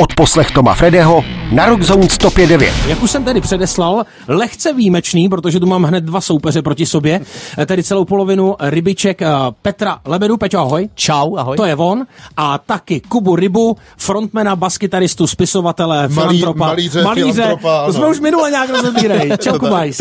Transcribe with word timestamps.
Odposlech 0.00 0.50
Toma 0.50 0.74
Fredeho 0.74 1.24
na 1.52 1.66
Rockzone 1.66 2.06
105.9. 2.06 2.72
Jak 2.88 3.02
už 3.02 3.10
jsem 3.10 3.24
tedy 3.24 3.40
předeslal, 3.40 4.04
lehce 4.28 4.72
výjimečný, 4.72 5.28
protože 5.28 5.60
tu 5.60 5.66
mám 5.66 5.82
hned 5.84 6.04
dva 6.04 6.20
soupeře 6.20 6.62
proti 6.62 6.86
sobě, 6.86 7.20
tedy 7.66 7.82
celou 7.82 8.04
polovinu 8.04 8.56
rybiček 8.60 9.22
eh, 9.22 9.28
Petra 9.62 9.98
Lebedu. 10.04 10.36
Peťo, 10.36 10.58
ahoj. 10.58 10.88
Čau, 10.94 11.36
ahoj. 11.36 11.56
To 11.56 11.64
je 11.64 11.76
on. 11.76 12.06
A 12.36 12.58
taky 12.58 13.00
Kubu 13.00 13.36
Rybu, 13.36 13.76
frontmana, 13.96 14.56
baskytaristu, 14.56 15.26
spisovatele, 15.26 16.08
filantropa. 16.08 16.66
malíře, 16.66 17.04
filantropa, 17.14 17.86
to 17.86 17.92
jsme 17.92 18.02
ano. 18.02 18.10
už 18.10 18.20
minule 18.20 18.50
nějak 18.50 18.70
rozebírej. 18.70 19.30
Čau, 19.40 19.58
Kubajs. 19.58 20.00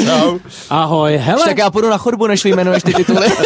Ahoj. 0.69 1.17
Hele, 1.17 1.45
Tak 1.45 1.57
já 1.57 1.69
půjdu 1.71 1.89
na 1.89 1.97
chodbu, 1.97 2.27
než 2.27 2.43
vyjmenuješ 2.43 2.83
ty 2.83 2.93
tituly. 2.93 3.27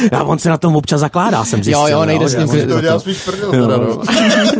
a 0.12 0.22
on 0.24 0.38
se 0.38 0.48
na 0.48 0.58
tom 0.58 0.76
občas 0.76 1.00
zakládá, 1.00 1.44
jsem 1.44 1.64
zjistil. 1.64 1.86
Jo, 1.88 1.98
jo, 1.98 2.04
nejde 2.04 2.28
s 2.28 2.36
ním 2.36 2.46
že- 2.48 2.66
To 2.66 2.80
dělá 2.80 2.98
spíš 3.00 3.24
prdel, 3.24 3.50
teda, 3.50 3.76
no. 3.76 4.00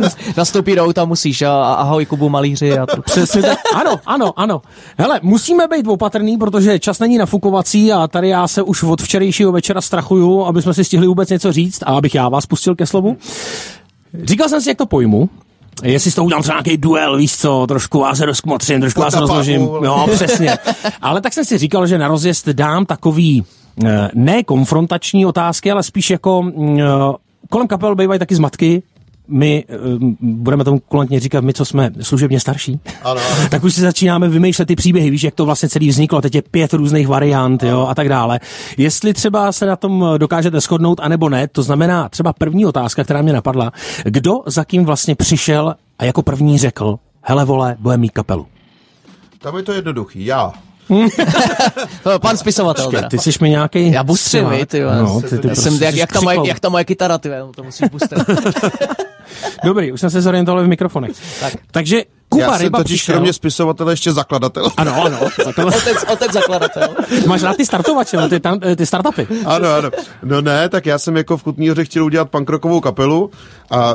Nastoupí 0.37 0.75
do 0.75 0.83
auta 0.85 1.05
musíš 1.05 1.41
a 1.41 1.51
a 1.63 1.73
ahoj 1.73 2.05
Kubu 2.05 2.29
malíři 2.29 2.77
a 2.77 2.85
to. 2.85 3.01
Přesně 3.01 3.41
tak. 3.41 3.57
Ano, 3.75 3.99
ano, 4.05 4.33
ano. 4.39 4.61
Hele, 4.97 5.19
musíme 5.23 5.67
být 5.67 5.87
opatrný, 5.87 6.37
protože 6.37 6.79
čas 6.79 6.99
není 6.99 7.17
nafukovací 7.17 7.93
a 7.93 8.07
tady 8.07 8.29
já 8.29 8.47
se 8.47 8.61
už 8.61 8.83
od 8.83 9.01
včerejšího 9.01 9.51
večera 9.51 9.81
strachuju, 9.81 10.43
aby 10.45 10.61
jsme 10.61 10.73
si 10.73 10.83
stihli 10.83 11.07
vůbec 11.07 11.29
něco 11.29 11.51
říct 11.51 11.83
a 11.83 11.85
abych 11.85 12.15
já 12.15 12.29
vás 12.29 12.45
pustil 12.45 12.75
ke 12.75 12.85
slovu. 12.85 13.17
Říkal 14.23 14.49
jsem 14.49 14.61
si, 14.61 14.69
jak 14.69 14.77
to 14.77 14.85
pojmu. 14.85 15.29
Jestli 15.83 16.11
z 16.11 16.15
toho 16.15 16.25
udělám 16.25 16.43
třeba 16.43 16.55
nějaký 16.63 16.77
duel, 16.77 17.17
víš 17.17 17.37
co, 17.37 17.65
trošku 17.67 17.99
vás 17.99 18.17
se 18.17 18.25
rozkmotřím, 18.25 18.81
trošku 18.81 19.01
vás 19.01 19.13
rozložím. 19.15 19.61
Jo, 19.61 20.07
přesně. 20.13 20.57
Ale 21.01 21.21
tak 21.21 21.33
jsem 21.33 21.45
si 21.45 21.57
říkal, 21.57 21.87
že 21.87 21.97
na 21.97 22.07
rozjezd 22.07 22.49
dám 22.49 22.85
takový 22.85 23.43
ne 24.13 24.43
konfrontační 24.43 25.25
otázky, 25.25 25.71
ale 25.71 25.83
spíš 25.83 26.09
jako 26.09 26.43
mm, 26.43 26.79
eh, 26.79 26.83
kolem 27.49 27.67
kapel 27.67 27.95
bývají 27.95 28.19
taky 28.19 28.35
zmatky, 28.35 28.83
my 29.27 29.65
eh, 29.69 29.75
budeme 30.21 30.63
tomu 30.63 30.79
kulantně 30.79 31.19
říkat, 31.19 31.43
my, 31.43 31.53
co 31.53 31.65
jsme 31.65 31.91
služebně 32.01 32.39
starší, 32.39 32.79
Ano, 33.03 33.21
ano. 33.31 33.47
tak 33.49 33.63
už 33.63 33.73
si 33.73 33.81
začínáme 33.81 34.29
vymýšlet 34.29 34.65
ty 34.65 34.75
příběhy, 34.75 35.09
víš, 35.09 35.23
jak 35.23 35.35
to 35.35 35.45
vlastně 35.45 35.69
celý 35.69 35.89
vzniklo, 35.89 36.21
teď 36.21 36.35
je 36.35 36.41
pět 36.41 36.73
různých 36.73 37.07
variant, 37.07 37.63
jo, 37.63 37.87
a 37.89 37.95
tak 37.95 38.09
dále. 38.09 38.39
Jestli 38.77 39.13
třeba 39.13 39.51
se 39.51 39.65
na 39.65 39.75
tom 39.75 40.05
dokážete 40.17 40.59
shodnout, 40.59 40.99
anebo 40.99 41.29
ne, 41.29 41.47
to 41.47 41.63
znamená 41.63 42.09
třeba 42.09 42.33
první 42.33 42.65
otázka, 42.65 43.03
která 43.03 43.21
mě 43.21 43.33
napadla, 43.33 43.71
kdo 44.03 44.41
za 44.45 44.65
kým 44.65 44.85
vlastně 44.85 45.15
přišel 45.15 45.75
a 45.99 46.05
jako 46.05 46.21
první 46.21 46.57
řekl, 46.57 46.99
hele 47.21 47.45
vole, 47.45 47.75
budeme 47.79 48.01
mít 48.01 48.11
kapelu. 48.11 48.47
Tam 49.39 49.57
je 49.57 49.63
to 49.63 49.73
jednoduchý, 49.73 50.25
já. 50.25 50.53
Pan 52.21 52.37
spisovatel 52.37 52.91
teda. 52.91 53.09
Ty 53.09 53.17
jsi 53.17 53.31
mi 53.41 53.49
nějaký. 53.49 53.91
Já 53.91 54.03
bustřím, 54.03 54.45
ty. 54.67 54.81
No, 54.81 55.21
ty, 55.21 55.39
ty 55.39 55.47
Já 55.47 55.55
jsem, 55.55 55.63
prostě 55.63 55.85
jak, 55.85 55.93
jsi 55.93 55.99
jak, 55.99 56.11
ta 56.11 56.21
moje, 56.21 56.37
křikl. 56.37 56.47
jak 56.47 56.59
ta 56.59 56.69
moje 56.69 56.85
kytara, 56.85 57.17
ty 57.17 57.29
vole, 57.29 57.51
to 57.55 57.63
musíš 57.63 57.89
bustrat. 57.89 58.27
Dobrý, 59.65 59.91
už 59.91 59.99
jsem 59.99 60.09
se 60.09 60.21
zorientoval 60.21 60.63
v 60.63 60.67
mikrofonech. 60.67 61.11
Tak. 61.39 61.53
Takže 61.71 62.03
Kuba 62.31 62.43
Já 62.43 62.51
jsem 62.51 62.61
Ryba 62.61 62.77
totiž 62.77 62.99
přišel. 62.99 63.15
kromě 63.15 63.33
spisovatele 63.33 63.93
ještě 63.93 64.11
zakladatel. 64.11 64.69
Ano, 64.77 65.03
ano. 65.05 65.19
takhle- 65.45 65.65
otec, 65.77 66.05
otec 66.13 66.31
zakladatel. 66.31 66.89
Máš 67.27 67.43
rád 67.43 67.57
ty 67.57 67.65
startovače, 67.65 68.17
no, 68.17 68.29
ty, 68.29 68.39
tam, 68.39 68.59
ty 68.75 68.85
startupy. 68.85 69.27
Ano, 69.45 69.69
ano. 69.69 69.89
No 70.23 70.41
ne, 70.41 70.69
tak 70.69 70.85
já 70.85 70.99
jsem 70.99 71.17
jako 71.17 71.37
v 71.37 71.43
Kutný 71.43 71.69
Hoře 71.69 71.85
chtěl 71.85 72.05
udělat 72.05 72.29
punkrokovou 72.29 72.79
kapelu 72.81 73.31
a 73.71 73.93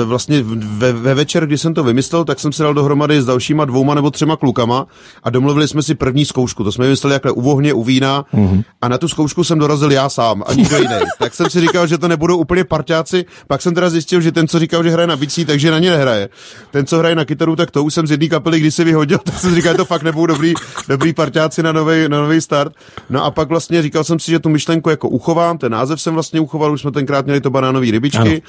e, 0.00 0.04
vlastně 0.04 0.42
ve, 0.56 0.92
ve 0.92 1.14
večer, 1.14 1.46
kdy 1.46 1.58
jsem 1.58 1.74
to 1.74 1.84
vymyslel, 1.84 2.24
tak 2.24 2.40
jsem 2.40 2.52
se 2.52 2.62
dal 2.62 2.74
dohromady 2.74 3.22
s 3.22 3.24
dalšíma 3.24 3.64
dvouma 3.64 3.94
nebo 3.94 4.10
třema 4.10 4.36
klukama 4.36 4.86
a 5.22 5.30
domluvili 5.30 5.68
jsme 5.68 5.82
si 5.82 5.94
první 5.94 6.24
zkoušku. 6.24 6.64
To 6.64 6.72
jsme 6.72 6.84
vymysleli 6.84 7.14
jakhle 7.14 7.32
u 7.32 7.50
ohně, 7.50 7.74
u 7.74 7.82
vína 7.82 8.24
mm-hmm. 8.34 8.64
a 8.82 8.88
na 8.88 8.98
tu 8.98 9.08
zkoušku 9.08 9.44
jsem 9.44 9.58
dorazil 9.58 9.92
já 9.92 10.08
sám 10.08 10.42
a 10.46 10.54
nikdo 10.54 10.76
jiný. 10.76 10.94
tak 11.18 11.34
jsem 11.34 11.50
si 11.50 11.60
říkal, 11.60 11.86
že 11.86 11.98
to 11.98 12.08
nebudou 12.08 12.36
úplně 12.36 12.64
parťáci, 12.64 13.24
pak 13.46 13.62
jsem 13.62 13.74
teda 13.74 13.90
zjistil, 13.90 14.20
že 14.20 14.32
ten, 14.32 14.48
co 14.48 14.58
říkal, 14.62 14.82
že 14.84 14.90
hraje 14.90 15.06
na 15.06 15.16
bicí, 15.16 15.44
takže 15.44 15.70
na 15.70 15.78
ně 15.78 15.90
nehraje. 15.90 16.28
Ten, 16.70 16.86
co 16.86 16.98
hraje 16.98 17.14
na 17.14 17.24
kytaru, 17.24 17.56
tak 17.56 17.70
to 17.70 17.84
už 17.84 17.94
jsem 17.94 18.06
z 18.06 18.10
jedné 18.10 18.28
kapely, 18.28 18.60
když 18.60 18.74
se 18.74 18.84
vyhodil, 18.84 19.18
tak 19.24 19.38
jsem 19.38 19.54
říkal, 19.54 19.72
že 19.72 19.76
to 19.76 19.84
fakt 19.84 20.02
nebudou 20.02 20.26
dobrý, 20.26 20.54
dobrý 20.88 21.12
parťáci 21.12 21.62
na 21.62 21.72
nový 21.72 22.08
na 22.08 22.20
nový 22.20 22.40
start. 22.40 22.72
No 23.10 23.24
a 23.24 23.30
pak 23.30 23.48
vlastně 23.48 23.82
říkal 23.82 24.04
jsem 24.04 24.18
si, 24.18 24.30
že 24.30 24.38
tu 24.38 24.48
myšlenku 24.48 24.90
jako 24.90 25.08
uchovám, 25.08 25.58
ten 25.58 25.72
název 25.72 26.00
jsem 26.00 26.14
vlastně 26.14 26.40
uchoval, 26.40 26.72
už 26.72 26.80
jsme 26.80 26.92
tenkrát 26.92 27.24
měli 27.24 27.40
to 27.40 27.50
banánové 27.50 27.90
rybičky. 27.90 28.18
Ano. 28.18 28.40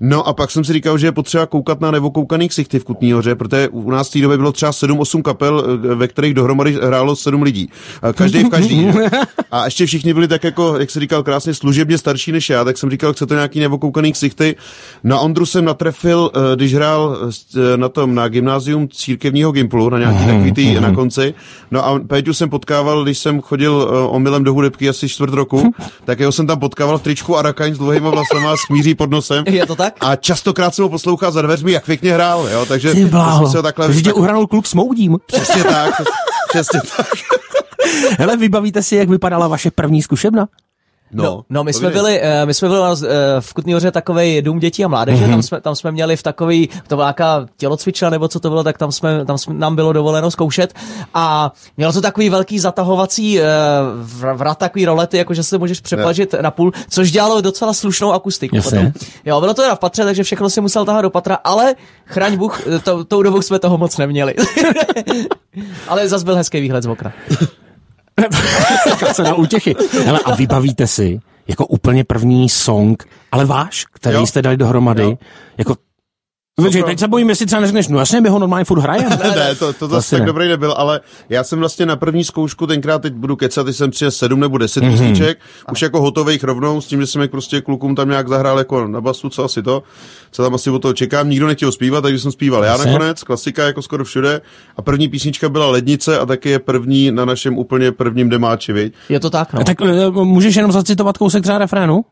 No 0.00 0.28
a 0.28 0.32
pak 0.32 0.50
jsem 0.50 0.64
si 0.64 0.72
říkal, 0.72 0.98
že 0.98 1.06
je 1.06 1.12
potřeba 1.12 1.46
koukat 1.46 1.80
na 1.80 1.90
nevokoukaný 1.90 2.48
ksichty 2.48 2.78
v 2.78 2.84
Kutný 2.84 3.12
hoře, 3.12 3.34
protože 3.34 3.68
u 3.68 3.90
nás 3.90 4.08
v 4.08 4.12
té 4.12 4.20
době 4.20 4.36
bylo 4.36 4.52
třeba 4.52 4.72
7-8 4.72 5.22
kapel, 5.22 5.64
eh, 5.64 5.94
ve 5.94 6.08
kterých 6.08 6.34
dohromady 6.34 6.78
hrálo 6.82 7.16
7 7.16 7.42
lidí. 7.42 7.70
Každý 8.14 8.44
v 8.44 8.48
každý. 8.48 8.88
a 9.50 9.64
ještě 9.64 9.86
všichni 9.86 10.14
byli 10.14 10.28
tak 10.28 10.44
jako, 10.44 10.76
jak 10.78 10.90
se 10.90 11.00
říkal 11.00 11.22
krásně, 11.22 11.54
služebně 11.54 11.98
starší 11.98 12.32
než 12.32 12.50
já, 12.50 12.64
tak 12.64 12.78
jsem 12.78 12.90
říkal, 12.90 13.12
chce 13.12 13.26
to 13.26 13.34
nějaký 13.34 13.60
nevokoukaný 13.60 14.12
ksichty. 14.12 14.56
Na 15.04 15.20
Ondru 15.20 15.46
jsem 15.60 15.64
natrefil, 15.66 16.30
eh, 16.34 16.56
když 16.56 16.74
hrál 16.74 17.18
eh, 17.56 17.76
na 17.76 17.88
tom, 17.88 18.14
na 18.14 18.28
gymnázium 18.28 18.88
církevního 18.88 19.52
Gimplu, 19.52 19.90
na 19.90 19.98
nějaký 19.98 20.26
takový 20.26 20.52
tý 20.52 20.80
na 20.80 20.94
konci. 20.94 21.34
No 21.70 21.86
a 21.86 22.00
Péťu 22.06 22.34
jsem 22.34 22.50
potkával, 22.50 23.04
když 23.04 23.18
jsem 23.18 23.40
chodil 23.40 23.90
eh, 23.92 24.08
omylem 24.08 24.44
do 24.44 24.54
hudebky 24.54 24.88
asi 24.88 25.08
čtvrt 25.08 25.32
roku, 25.32 25.74
tak 26.04 26.20
jeho 26.20 26.32
jsem 26.32 26.46
tam 26.46 26.58
potkával 26.60 26.98
v 26.98 27.02
tričku 27.02 27.36
Arakaň 27.36 27.74
s 27.74 27.78
dlouhýma 27.78 28.10
vlasama 28.10 28.52
a 28.52 28.56
s 28.56 28.94
pod 28.96 29.10
nosem. 29.10 29.44
Je 29.46 29.66
to 29.66 29.76
tak? 29.76 29.94
A 30.00 30.16
častokrát 30.16 30.74
jsem 30.74 30.82
ho 30.82 30.88
poslouchal 30.88 31.32
za 31.32 31.42
dveřmi, 31.42 31.72
jak 31.72 31.84
pěkně 31.84 32.12
hrál, 32.12 32.48
jo, 32.52 32.66
takže 32.66 32.94
Ty 32.94 33.10
jsem 33.10 33.46
si 33.50 33.56
ho 33.56 33.62
takhle... 33.62 33.86
Takže 33.86 34.02
tě 34.02 34.12
uhranul 34.12 34.46
kluk 34.46 34.66
s 34.66 34.74
moudím. 34.74 35.18
Přesně 35.26 35.64
tak, 35.64 35.94
přesně 36.48 36.80
tak. 36.96 37.06
Hele, 38.18 38.36
vybavíte 38.36 38.82
si, 38.82 38.96
jak 38.96 39.08
vypadala 39.08 39.48
vaše 39.48 39.70
první 39.70 40.02
zkušebna? 40.02 40.46
No, 41.12 41.44
no 41.50 41.64
my, 41.64 41.72
jsme 41.72 41.90
byli, 41.90 42.20
eh, 42.22 42.46
my 42.46 42.54
jsme 42.54 42.68
byli 42.68 42.80
uh, 42.80 42.96
v 43.40 43.54
Kutný 43.54 43.72
hoře 43.72 43.90
takový 43.90 44.42
dům 44.42 44.58
dětí 44.58 44.84
a 44.84 44.88
mládeže, 44.88 45.22
Mhm. 45.22 45.30
tam, 45.30 45.42
jsme, 45.42 45.60
tam 45.60 45.74
jsme 45.74 45.92
měli 45.92 46.16
v 46.16 46.22
takový, 46.22 46.68
to 46.88 46.96
byla 46.96 47.06
nějaká 47.06 47.46
tělocvična 47.56 48.10
nebo 48.10 48.28
co 48.28 48.40
to 48.40 48.48
bylo, 48.48 48.64
tak 48.64 48.78
tam, 48.78 48.92
jsme, 48.92 49.24
tam 49.24 49.38
jsme, 49.38 49.54
nám 49.54 49.76
bylo 49.76 49.92
dovoleno 49.92 50.30
zkoušet 50.30 50.74
a 51.14 51.52
mělo 51.76 51.92
to 51.92 52.00
takový 52.00 52.30
velký 52.30 52.58
zatahovací 52.58 53.38
uh, 53.40 53.44
vrat, 54.34 54.58
takový 54.58 54.84
rolety, 54.86 55.16
jako 55.16 55.34
že 55.34 55.42
se 55.42 55.58
můžeš 55.58 55.80
přeplažit 55.80 56.34
na 56.40 56.50
půl, 56.50 56.72
což 56.90 57.10
dělalo 57.10 57.40
docela 57.40 57.72
slušnou 57.72 58.12
akustiku. 58.12 58.56
Jasně. 58.56 58.78
Potom. 58.78 59.08
Jo, 59.24 59.40
bylo 59.40 59.54
to 59.54 59.62
teda 59.62 59.74
v 59.74 59.78
patře, 59.78 60.04
takže 60.04 60.22
všechno 60.22 60.50
si 60.50 60.60
musel 60.60 60.84
tahat 60.84 61.02
do 61.02 61.10
patra, 61.10 61.38
ale 61.44 61.74
chraň 62.06 62.36
Bůh, 62.36 62.60
to, 62.84 63.04
tou 63.04 63.22
dobou 63.22 63.42
jsme 63.42 63.58
toho 63.58 63.78
moc 63.78 63.98
neměli. 63.98 64.34
ale 65.88 66.08
zas 66.08 66.22
byl 66.22 66.36
hezký 66.36 66.60
výhled 66.60 66.82
z 66.82 66.86
okna. 66.86 67.12
se 69.12 69.22
na 69.22 69.34
útěchy. 69.34 69.74
Hele, 70.04 70.20
a 70.24 70.34
vybavíte 70.34 70.86
si 70.86 71.20
jako 71.48 71.66
úplně 71.66 72.04
první 72.04 72.48
song, 72.48 73.04
ale 73.32 73.44
váš, 73.44 73.86
který 73.92 74.16
Jo. 74.16 74.26
jste 74.26 74.42
dali 74.42 74.56
dohromady, 74.56 75.02
Jo. 75.02 75.18
jako 75.58 75.76
Protože 76.56 76.82
teď 76.82 76.98
se 76.98 77.08
bojím, 77.08 77.28
jestli 77.28 77.46
třeba 77.46 77.60
neřekneš, 77.60 77.88
no 77.88 77.98
jasně, 77.98 78.20
my 78.20 78.28
ho 78.28 78.38
normálně 78.38 78.64
furt 78.64 78.80
hrajeme. 78.80 79.08
Ne, 79.24 79.30
ne, 79.36 79.54
to, 79.54 79.72
to 79.72 79.84
asi 79.84 79.94
zase 79.94 80.10
tak 80.10 80.20
ne. 80.20 80.26
dobrý 80.26 80.48
nebyl, 80.48 80.72
ale 80.76 81.00
já 81.28 81.44
jsem 81.44 81.58
vlastně 81.58 81.86
na 81.86 81.96
první 81.96 82.24
zkoušku, 82.24 82.66
tenkrát 82.66 83.02
teď 83.02 83.12
budu 83.12 83.36
kecat, 83.36 83.66
teď 83.66 83.76
jsem 83.76 83.90
přijel 83.90 84.10
sedm 84.10 84.40
nebo 84.40 84.58
deset 84.58 84.80
Mhm. 84.84 84.92
mm-hmm. 84.94 84.98
písniček, 84.98 85.38
už 85.72 85.82
jako 85.82 86.00
hotových 86.00 86.44
rovnou, 86.44 86.80
s 86.80 86.86
tím, 86.86 87.00
že 87.00 87.06
jsem 87.06 87.22
jak 87.22 87.30
prostě 87.30 87.60
klukům 87.60 87.94
tam 87.94 88.08
nějak 88.08 88.28
zahrál 88.28 88.58
jako 88.58 88.86
na 88.86 89.00
basu, 89.00 89.28
co 89.28 89.44
asi 89.44 89.62
to, 89.62 89.82
co 90.30 90.42
tam 90.42 90.54
asi 90.54 90.70
od 90.70 90.78
toho 90.82 90.94
čekám, 90.94 91.30
nikdo 91.30 91.46
nechtěl 91.46 91.72
zpívat, 91.72 92.02
takže 92.02 92.18
jsem 92.18 92.32
zpíval 92.32 92.64
já 92.64 92.76
nakonec, 92.76 93.22
klasika 93.22 93.64
jako 93.64 93.82
skoro 93.82 94.04
všude, 94.04 94.40
a 94.76 94.82
první 94.82 95.08
písnička 95.08 95.48
byla 95.48 95.66
Lednice 95.70 96.18
a 96.18 96.26
taky 96.26 96.48
je 96.50 96.58
první 96.58 97.10
na 97.10 97.24
našem 97.24 97.58
úplně 97.58 97.92
prvním 97.92 98.28
demáči, 98.28 98.72
viď? 98.72 98.94
Je 99.08 99.20
to 99.20 99.30
tak, 99.30 99.52
no. 99.52 99.64
Tak 99.64 99.76
eh, 99.82 100.10
můžeš 100.10 100.56
jenom 100.56 100.72
zacitovat 100.72 101.18
kousek 101.18 101.42
třeba 101.42 101.58
refrénu? 101.58 102.04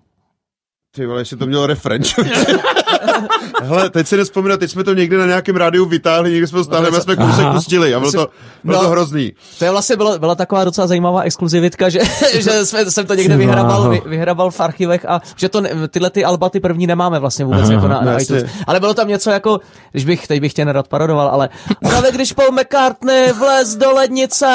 Ty 0.94 1.06
vole, 1.06 1.21
ještě 1.21 1.37
to 1.37 1.47
mělo 1.47 1.66
refren. 1.66 2.03
Hele, 3.62 3.91
teď 3.91 4.06
si 4.09 4.16
nespomínám, 4.16 4.59
teď 4.59 4.71
jsme 4.71 4.84
to 4.84 4.94
někde 4.94 5.19
na 5.19 5.26
nějakém 5.26 5.56
rádiu 5.56 5.84
vytáhli, 5.87 6.31
někde 6.32 6.47
jsme 6.47 6.59
to 6.59 6.65
stáhli, 6.65 6.88
a 6.88 7.00
jsme 7.00 7.16
kousek 7.16 7.44
Aha. 7.44 7.53
pustili 7.54 7.94
a 7.94 8.00
bylo 8.00 8.12
to, 8.12 8.28
bylo 8.65 8.78
No. 8.78 8.84
to 8.84 8.91
hrozný. 8.91 9.32
To 9.59 9.65
je 9.65 9.71
vlastně 9.71 9.97
byla, 9.97 10.19
byla 10.19 10.34
taková 10.34 10.65
docela 10.65 10.87
zajímavá 10.87 11.22
exkluzivitka, 11.22 11.88
že, 11.88 11.99
že 12.38 12.66
jsme, 12.66 12.91
jsem 12.91 13.06
to 13.06 13.15
někde 13.15 13.37
vyhrabal, 13.37 13.88
vy, 13.91 14.03
vyhrabal 14.06 14.50
v 14.50 14.60
archivech 14.60 15.04
a 15.09 15.21
že 15.37 15.49
to, 15.49 15.62
tyhle 15.88 16.10
ty 16.10 16.25
alba 16.25 16.50
ty 16.50 16.60
první 16.60 16.87
nemáme 16.87 17.19
vlastně 17.19 17.44
vůbec 17.44 17.62
Aha, 17.62 17.72
jako 17.72 17.88
na, 17.88 18.00
na 18.00 18.19
iTunes. 18.19 18.44
Ale 18.66 18.81
bylo 18.81 18.94
tam 18.94 19.09
něco 19.09 19.31
jako, 19.31 19.60
když 19.93 20.05
bych, 20.05 20.26
teď 20.26 20.41
bych 20.41 20.53
tě 20.53 20.65
nerad 20.65 20.88
parodoval, 20.88 21.29
ale 21.29 21.49
právě 21.81 22.12
když 22.12 22.32
Paul 22.32 22.52
McCartney 22.52 23.32
vlez 23.32 23.75
do 23.76 23.91
lednice. 23.93 24.46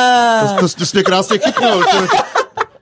To, 0.59 0.67
to, 0.67 0.75
to 0.77 0.85
jsi 0.85 0.97
mě 0.97 1.03
krásně 1.03 1.37
chytnul. 1.37 1.83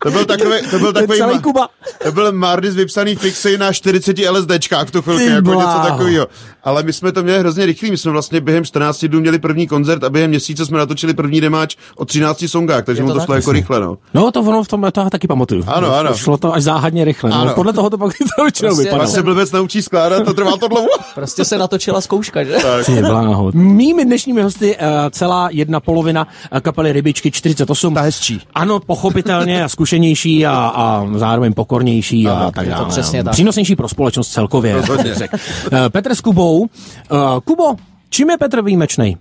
To, 0.04 0.10
to 0.10 0.12
byl 0.12 0.26
takový, 0.26 0.56
to 0.72 0.80
byl 0.80 0.94
takový, 0.94 1.18
celý 1.18 1.36
ma- 1.36 1.42
Kuba. 1.42 1.70
to 2.04 2.12
byl 2.12 2.32
Mardis 2.32 2.76
vypsaný 2.76 3.16
fixy 3.16 3.58
na 3.58 3.74
40 3.74 4.18
LSDčkách 4.30 4.88
v 4.88 4.92
tu 4.92 5.02
chvilku, 5.02 5.20
Ty 5.26 5.30
jako 5.32 5.54
něco 5.54 5.80
takového. 5.90 6.28
Ale 6.64 6.84
my 6.84 6.94
jsme 6.94 7.12
to 7.12 7.24
měli 7.24 7.40
hrozně 7.40 7.66
rychlý, 7.66 7.92
my 7.92 7.98
jsme 7.98 8.12
vlastně 8.12 8.42
během 8.42 8.66
14 8.66 9.06
dnů 9.06 9.20
měli 9.20 9.40
první 9.40 9.68
koncert 9.68 10.04
a 10.04 10.10
během 10.10 10.30
měsíce 10.30 10.66
jsme 10.66 10.78
natočili 10.78 11.14
první 11.14 11.42
demáč 11.42 11.76
o 11.96 12.06
13 12.06 12.44
songách, 12.48 12.84
takže 12.86 13.00
Je 13.00 13.04
mu 13.04 13.10
to 13.10 13.14
to 13.14 13.20
tak? 13.20 13.26
šlo 13.26 13.36
jako 13.36 13.52
rychle, 13.52 13.80
no. 13.80 13.98
No 14.14 14.32
to 14.32 14.42
ono 14.42 14.64
v 14.64 14.68
tom, 14.68 14.88
to 14.94 15.00
já 15.02 15.10
taky 15.10 15.28
pamatuju. 15.28 15.64
Ano, 15.68 15.96
ano. 15.96 16.16
Šlo 16.16 16.38
to 16.38 16.54
až 16.54 16.64
záhadně 16.64 17.06
rychle. 17.06 17.30
No, 17.30 17.42
Ano. 17.42 17.54
podle 17.54 17.74
toho 17.74 17.90
to 17.90 17.98
pak 17.98 18.14
to 18.38 18.44
většinou 18.44 18.70
Prostě- 18.70 18.84
vypadalo. 18.84 19.04
Pak 19.10 19.16
se 19.16 19.24
blbec 19.24 19.52
naučí 19.52 19.82
skládat, 19.82 20.24
to 20.26 20.34
trvá 20.34 20.58
to 20.58 20.68
dlouho. 20.68 20.88
Prostě 21.16 21.46
se 21.46 21.58
natočila 21.58 22.02
zkouška, 22.02 22.44
že? 22.44 22.54
Tak. 22.54 22.86
Ty 22.86 23.02
bláho. 23.02 23.52
Mými 23.54 24.06
dnešními 24.06 24.42
hosty 24.42 24.78
uh, 24.78 24.84
celá 25.12 25.50
jedna 25.52 25.80
polovina 25.80 26.28
eh, 26.52 26.62
kapely 26.62 26.94
Rybičky 26.94 27.32
48. 27.32 27.94
Ta 27.94 28.02
hezčí. 28.02 28.42
Ano, 28.56 28.80
pochopitelně 28.80 29.64
a 29.64 29.70
zkušenější 29.70 30.46
a, 30.46 30.54
a 30.76 31.06
zároveň 31.16 31.54
pokornější 31.54 32.28
a, 32.28 32.34
Ano, 32.34 32.52
tak 32.52 32.66
je 32.66 32.72
to 32.72 32.78
dále. 32.78 32.90
přesně 32.90 33.20
no. 33.20 33.24
tak. 33.24 33.34
Přínosnější 33.34 33.76
pro 33.76 33.90
společnost 33.90 34.28
celkově. 34.30 34.84
Eh, 35.22 35.90
Petr 35.90 36.16
s 36.16 36.22
Uh, 36.60 37.40
Kubo, 37.46 37.76
Čím 38.12 38.30
je 38.30 38.38
Petr 38.38 38.62
výjimečný? 38.62 39.18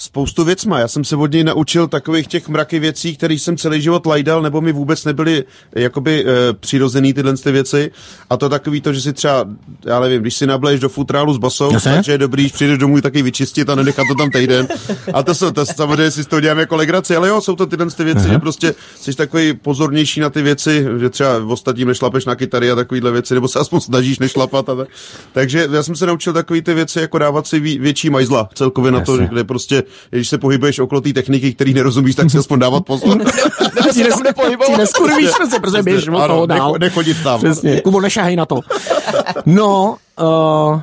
Spoustu 0.00 0.44
věcma. 0.44 0.78
Já 0.78 0.88
jsem 0.88 1.04
se 1.04 1.16
od 1.16 1.32
něj 1.32 1.44
naučil 1.44 1.88
takových 1.88 2.26
těch 2.26 2.48
mraky 2.48 2.78
věcí, 2.78 3.16
které 3.16 3.34
jsem 3.34 3.56
celý 3.56 3.82
život 3.82 4.06
lajdal, 4.06 4.42
nebo 4.42 4.60
mi 4.60 4.72
vůbec 4.72 5.04
nebyly 5.04 5.44
jakoby 5.74 6.24
e, 6.26 6.52
přirozený 6.52 7.14
tyhle 7.14 7.36
ty 7.36 7.52
věci. 7.52 7.90
A 8.30 8.36
to 8.36 8.48
takový 8.48 8.80
to, 8.80 8.92
že 8.92 9.00
si 9.00 9.12
třeba, 9.12 9.44
já 9.84 10.00
nevím, 10.00 10.20
když 10.20 10.34
si 10.34 10.46
nableješ 10.46 10.80
do 10.80 10.88
futrálu 10.88 11.34
s 11.34 11.38
basou, 11.38 11.72
Jasně. 11.72 11.92
takže 11.92 12.12
je 12.12 12.18
dobrý, 12.18 12.42
když 12.42 12.52
přijdeš 12.52 12.78
domů 12.78 13.00
taky 13.00 13.22
vyčistit 13.22 13.70
a 13.70 13.74
nenechat 13.74 14.06
to 14.08 14.14
tam 14.14 14.30
týden. 14.30 14.68
A 15.12 15.22
to 15.22 15.34
jsou, 15.34 15.50
to 15.50 15.66
samozřejmě 15.66 16.10
si 16.10 16.24
z 16.24 16.26
toho 16.26 16.40
dělám 16.40 16.58
jako 16.58 16.76
legraci, 16.76 17.16
ale 17.16 17.28
jo, 17.28 17.40
jsou 17.40 17.56
to 17.56 17.66
tyhle 17.66 17.86
ty 17.86 18.04
věci, 18.04 18.28
že 18.28 18.38
prostě 18.38 18.74
jsi 19.00 19.14
takový 19.14 19.54
pozornější 19.54 20.20
na 20.20 20.30
ty 20.30 20.42
věci, 20.42 20.86
že 21.00 21.10
třeba 21.10 21.38
v 21.38 21.50
ostatním 21.50 21.88
nešlapeš 21.88 22.24
na 22.24 22.34
kytary 22.34 22.70
a 22.70 22.74
takovýhle 22.74 23.10
věci, 23.10 23.34
nebo 23.34 23.48
se 23.48 23.58
aspoň 23.58 23.80
snažíš 23.80 24.18
nešlapat. 24.18 24.68
A 24.68 24.74
tak. 24.74 24.88
Takže 25.32 25.68
já 25.72 25.82
jsem 25.82 25.96
se 25.96 26.06
naučil 26.06 26.32
takové 26.32 26.62
ty 26.62 26.74
věci, 26.74 27.00
jako 27.00 27.18
dávat 27.18 27.46
si 27.46 27.60
větší 27.60 28.10
majzla 28.10 28.48
celkově 28.54 28.92
na 28.92 29.00
to, 29.00 29.16
kde 29.16 29.44
prostě 29.44 29.82
když 30.10 30.28
se 30.28 30.38
pohybuješ 30.38 30.78
okolo 30.78 31.00
té 31.00 31.12
techniky, 31.12 31.54
který 31.54 31.74
nerozumíš, 31.74 32.14
tak 32.14 32.30
si 32.30 32.38
aspoň 32.38 32.58
dávat 32.58 32.84
pozor. 32.86 33.18
Tam 34.08 34.22
nepohybovat. 34.22 34.70
Ti 34.72 34.76
neskurvíš, 34.78 35.30
prostě, 35.36 35.60
protože 35.60 35.82
běž 35.82 36.08
od 36.08 36.14
Ano, 36.16 36.34
toho 36.34 36.46
dál. 36.46 36.72
necho- 36.72 36.78
nechodit 36.78 37.16
tam. 37.22 37.40
Přesně. 37.40 37.80
Kubo, 37.80 38.00
nešahej 38.00 38.36
na 38.36 38.46
to. 38.46 38.60
No, 39.46 39.96
uh, 40.20 40.80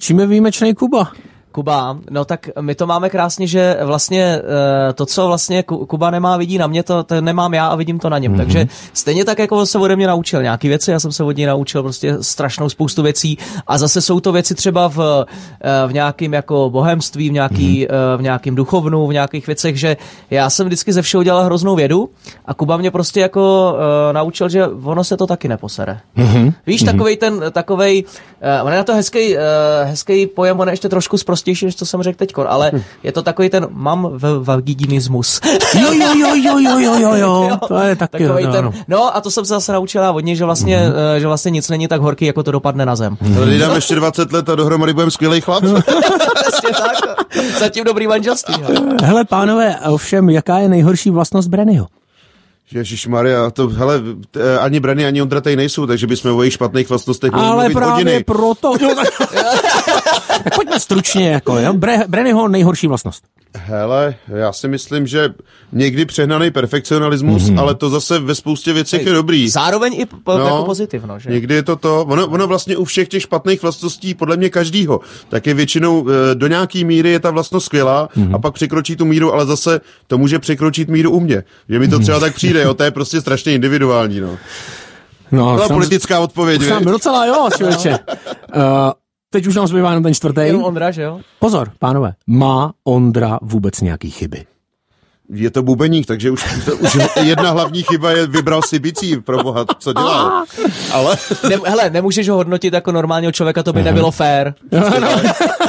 čím 0.00 0.20
je 0.20 0.26
výjimečný 0.26 0.74
Kuba? 0.74 1.12
Kuba, 1.56 1.98
no 2.10 2.24
tak 2.24 2.48
my 2.60 2.74
to 2.74 2.86
máme 2.86 3.10
krásně, 3.10 3.46
že 3.46 3.76
vlastně 3.84 4.40
eh, 4.88 4.92
to, 4.92 5.06
co 5.06 5.26
vlastně 5.26 5.62
Ku- 5.62 5.86
Kuba 5.86 6.10
nemá, 6.10 6.36
vidí 6.36 6.58
na 6.58 6.66
mě, 6.66 6.82
to, 6.82 7.04
to 7.04 7.20
nemám 7.20 7.54
já 7.54 7.66
a 7.66 7.74
vidím 7.74 7.98
to 7.98 8.08
na 8.08 8.18
něm. 8.18 8.32
Mm-hmm. 8.32 8.36
Takže 8.36 8.66
stejně 8.92 9.24
tak, 9.24 9.38
jako 9.38 9.56
on 9.56 9.66
se 9.66 9.78
ode 9.78 9.96
mě 9.96 10.06
naučil 10.06 10.42
nějaký 10.42 10.68
věci, 10.68 10.90
já 10.90 11.00
jsem 11.00 11.12
se 11.12 11.24
od 11.24 11.36
něj 11.36 11.46
naučil 11.46 11.82
prostě 11.82 12.16
strašnou 12.20 12.68
spoustu 12.68 13.02
věcí 13.02 13.38
a 13.66 13.78
zase 13.78 14.00
jsou 14.00 14.20
to 14.20 14.32
věci 14.32 14.54
třeba 14.54 14.88
v, 14.88 15.24
eh, 15.60 15.88
v 15.88 15.92
nějakým 15.92 16.32
jako 16.32 16.70
bohemství, 16.70 17.28
v, 17.28 17.32
nějaký, 17.32 17.86
mm-hmm. 17.86 18.16
v 18.16 18.22
nějakým 18.22 18.54
duchovnu, 18.54 19.06
v 19.06 19.12
nějakých 19.12 19.46
věcech, 19.46 19.76
že 19.76 19.96
já 20.30 20.50
jsem 20.50 20.66
vždycky 20.66 20.92
ze 20.92 21.02
všeho 21.02 21.22
dělal 21.22 21.44
hroznou 21.44 21.76
vědu 21.76 22.10
a 22.46 22.54
Kuba 22.54 22.76
mě 22.76 22.90
prostě 22.90 23.20
jako 23.20 23.76
naučil, 24.12 24.48
že 24.48 24.66
ono 24.66 25.04
se 25.04 25.16
to 25.16 25.26
taky 25.26 25.48
neposere. 25.48 26.00
Mm-hmm. 26.16 26.52
Víš, 26.66 26.82
mm-hmm. 26.82 26.86
takovej 26.86 27.16
ten, 27.16 27.40
takovej, 27.52 28.04
uh, 28.60 28.66
on 28.66 28.72
je 28.72 28.78
na 28.78 28.84
to 28.84 28.94
hezký, 28.94 29.36
uh, 29.36 29.42
hezký 29.84 30.26
pojem, 30.26 30.60
on 30.60 30.68
je 30.68 30.72
ještě 30.72 30.88
trošku 30.88 31.18
zprostější, 31.18 31.64
než 31.64 31.74
to 31.74 31.86
jsem 31.86 32.02
řekl 32.02 32.18
teď, 32.18 32.32
ale 32.46 32.72
je 33.02 33.12
to 33.12 33.22
takový 33.22 33.50
ten 33.50 33.66
mám 33.70 34.08
v 34.12 34.44
vaginismus. 34.44 35.40
Jo, 35.74 35.92
jo, 35.92 36.14
jo, 36.14 36.34
jo, 36.34 36.58
jo, 36.58 36.78
jo, 36.78 36.94
jo, 36.98 37.14
jo. 37.14 37.58
To 37.68 37.78
je 37.78 37.96
taky, 37.96 38.18
Takovej 38.18 38.44
jo, 38.44 38.52
ten, 38.52 38.64
no. 38.64 38.72
no 38.88 39.16
a 39.16 39.20
to 39.20 39.30
jsem 39.30 39.44
se 39.44 39.48
zase 39.48 39.72
naučila 39.72 40.12
od 40.12 40.20
něj, 40.20 40.36
že 40.36 40.44
vlastně, 40.44 40.78
mm-hmm. 40.78 41.16
že 41.16 41.26
vlastně 41.26 41.50
nic 41.50 41.68
není 41.68 41.88
tak 41.88 42.00
horký, 42.00 42.26
jako 42.26 42.42
to 42.42 42.52
dopadne 42.52 42.86
na 42.86 42.96
zem. 42.96 43.16
Tady 43.38 43.58
dám 43.58 43.74
ještě 43.74 43.94
20 43.94 44.32
let 44.32 44.48
a 44.48 44.54
dohromady 44.54 44.92
budeme 44.92 45.10
skvělý 45.10 45.40
chlap. 45.40 45.64
Přesně 46.42 46.68
tak. 46.70 47.26
Zatím 47.58 47.84
dobrý 47.84 48.06
manželství. 48.06 48.54
hele. 48.62 48.96
Hele, 49.02 49.24
pánové, 49.24 49.76
ovšem, 49.88 50.30
jaká 50.30 50.58
je 50.58 50.68
nejhorší 50.68 51.10
vlastnost 51.10 51.48
Brennyho? 51.48 51.86
Ježíš 52.72 53.06
Maria, 53.06 53.50
to, 53.50 53.68
hele, 53.68 54.00
t- 54.30 54.58
ani 54.58 54.80
Brany, 54.80 55.06
ani 55.06 55.22
Ondra 55.22 55.40
tady 55.40 55.56
nejsou, 55.56 55.86
takže 55.86 56.06
bychom 56.06 56.36
o 56.36 56.42
jejich 56.42 56.54
špatných 56.54 56.88
vlastnostech 56.88 57.32
mohli 57.32 57.46
Ale 57.46 57.56
mluvit 57.56 57.74
právě 57.74 57.94
hodiny. 57.94 58.24
proto... 58.24 58.72
Pojďme 60.54 60.80
stručně, 60.80 61.28
jako, 61.30 61.58
jo? 61.58 61.72
Bre, 61.72 61.98
Brennyho 62.08 62.48
nejhorší 62.48 62.86
vlastnost. 62.86 63.24
Hele, 63.58 64.14
já 64.28 64.52
si 64.52 64.68
myslím, 64.68 65.06
že 65.06 65.28
někdy 65.72 66.04
přehnaný 66.04 66.50
perfekcionalismus, 66.50 67.42
Mhm. 67.42 67.54
mm-hmm. 67.56 67.60
ale 67.60 67.74
to 67.74 67.90
zase 67.90 68.18
ve 68.18 68.34
spoustě 68.34 68.72
věcech 68.72 69.06
je 69.06 69.12
dobrý. 69.12 69.48
Zároveň 69.48 69.94
i 70.00 70.06
po, 70.06 70.38
no, 70.38 70.44
jako 70.44 70.64
pozitivno, 70.64 71.18
že? 71.18 71.30
Někdy 71.30 71.54
je 71.54 71.62
to 71.62 71.76
to, 71.76 72.04
ono, 72.04 72.26
ono 72.26 72.46
vlastně 72.46 72.76
u 72.76 72.84
všech 72.84 73.08
těch 73.08 73.22
špatných 73.22 73.62
vlastností, 73.62 74.14
podle 74.14 74.36
mě 74.36 74.50
každýho, 74.50 75.00
tak 75.28 75.46
je 75.46 75.54
většinou 75.54 76.06
e, 76.10 76.34
do 76.34 76.46
nějaký 76.46 76.84
míry 76.84 77.10
je 77.10 77.20
ta 77.20 77.30
vlastnost 77.30 77.66
skvělá 77.66 78.08
Mhm. 78.16 78.26
mm-hmm. 78.28 78.34
a 78.34 78.38
pak 78.38 78.54
překročí 78.54 78.96
tu 78.96 79.04
míru, 79.04 79.32
ale 79.32 79.46
zase 79.46 79.80
to 80.06 80.18
může 80.18 80.38
překročit 80.38 80.88
míru 80.88 81.10
u 81.10 81.20
mě. 81.20 81.42
Že 81.68 81.78
mi 81.78 81.88
to 81.88 81.98
třeba 81.98 82.20
tak 82.20 82.34
přijde, 82.34 82.62
jo, 82.62 82.74
to 82.74 82.82
je 82.84 82.90
prostě 82.90 83.20
strašně 83.20 83.52
individuální, 83.54 84.20
no. 84.20 84.38
No, 85.32 85.56
To 85.56 85.62
je 85.62 85.68
sam- 85.68 85.76
politická 85.76 86.20
odpověď, 86.20 86.60
viď? 86.60 86.70
docela 86.84 87.26
jo, 87.26 87.48
člověče. 87.56 87.90
Uh, 87.90 88.62
teď 89.36 89.46
už 89.46 89.54
nám 89.54 89.66
zbývá 89.66 89.88
jenom 89.90 90.02
ten 90.02 90.14
čtvrtý. 90.14 90.40
Jenom 90.40 90.64
Ondra, 90.64 90.90
že 90.90 91.02
jo? 91.02 91.20
Pozor, 91.38 91.72
pánové, 91.78 92.14
má 92.26 92.72
Ondra 92.84 93.38
vůbec 93.42 93.80
nějaký 93.80 94.10
chyby? 94.10 94.46
Je 95.34 95.50
to 95.50 95.62
bubeník, 95.62 96.06
takže 96.06 96.30
už, 96.30 96.44
to, 96.64 96.76
už 96.76 96.98
jedna 97.22 97.50
hlavní 97.50 97.82
chyba 97.82 98.10
je 98.10 98.26
vybral 98.26 98.62
si 98.62 98.78
bicí, 98.78 99.16
pro 99.16 99.42
boha, 99.42 99.64
co 99.78 99.92
dělá. 99.92 100.44
Ale 100.92 101.16
Ne, 101.48 101.56
hele, 101.66 101.90
nemůžeš 101.90 102.28
ho 102.28 102.36
hodnotit 102.36 102.74
jako 102.74 102.92
normálního 102.92 103.32
člověka, 103.32 103.62
to 103.62 103.72
by 103.72 103.82
nebylo 103.82 104.10
fér. 104.10 104.54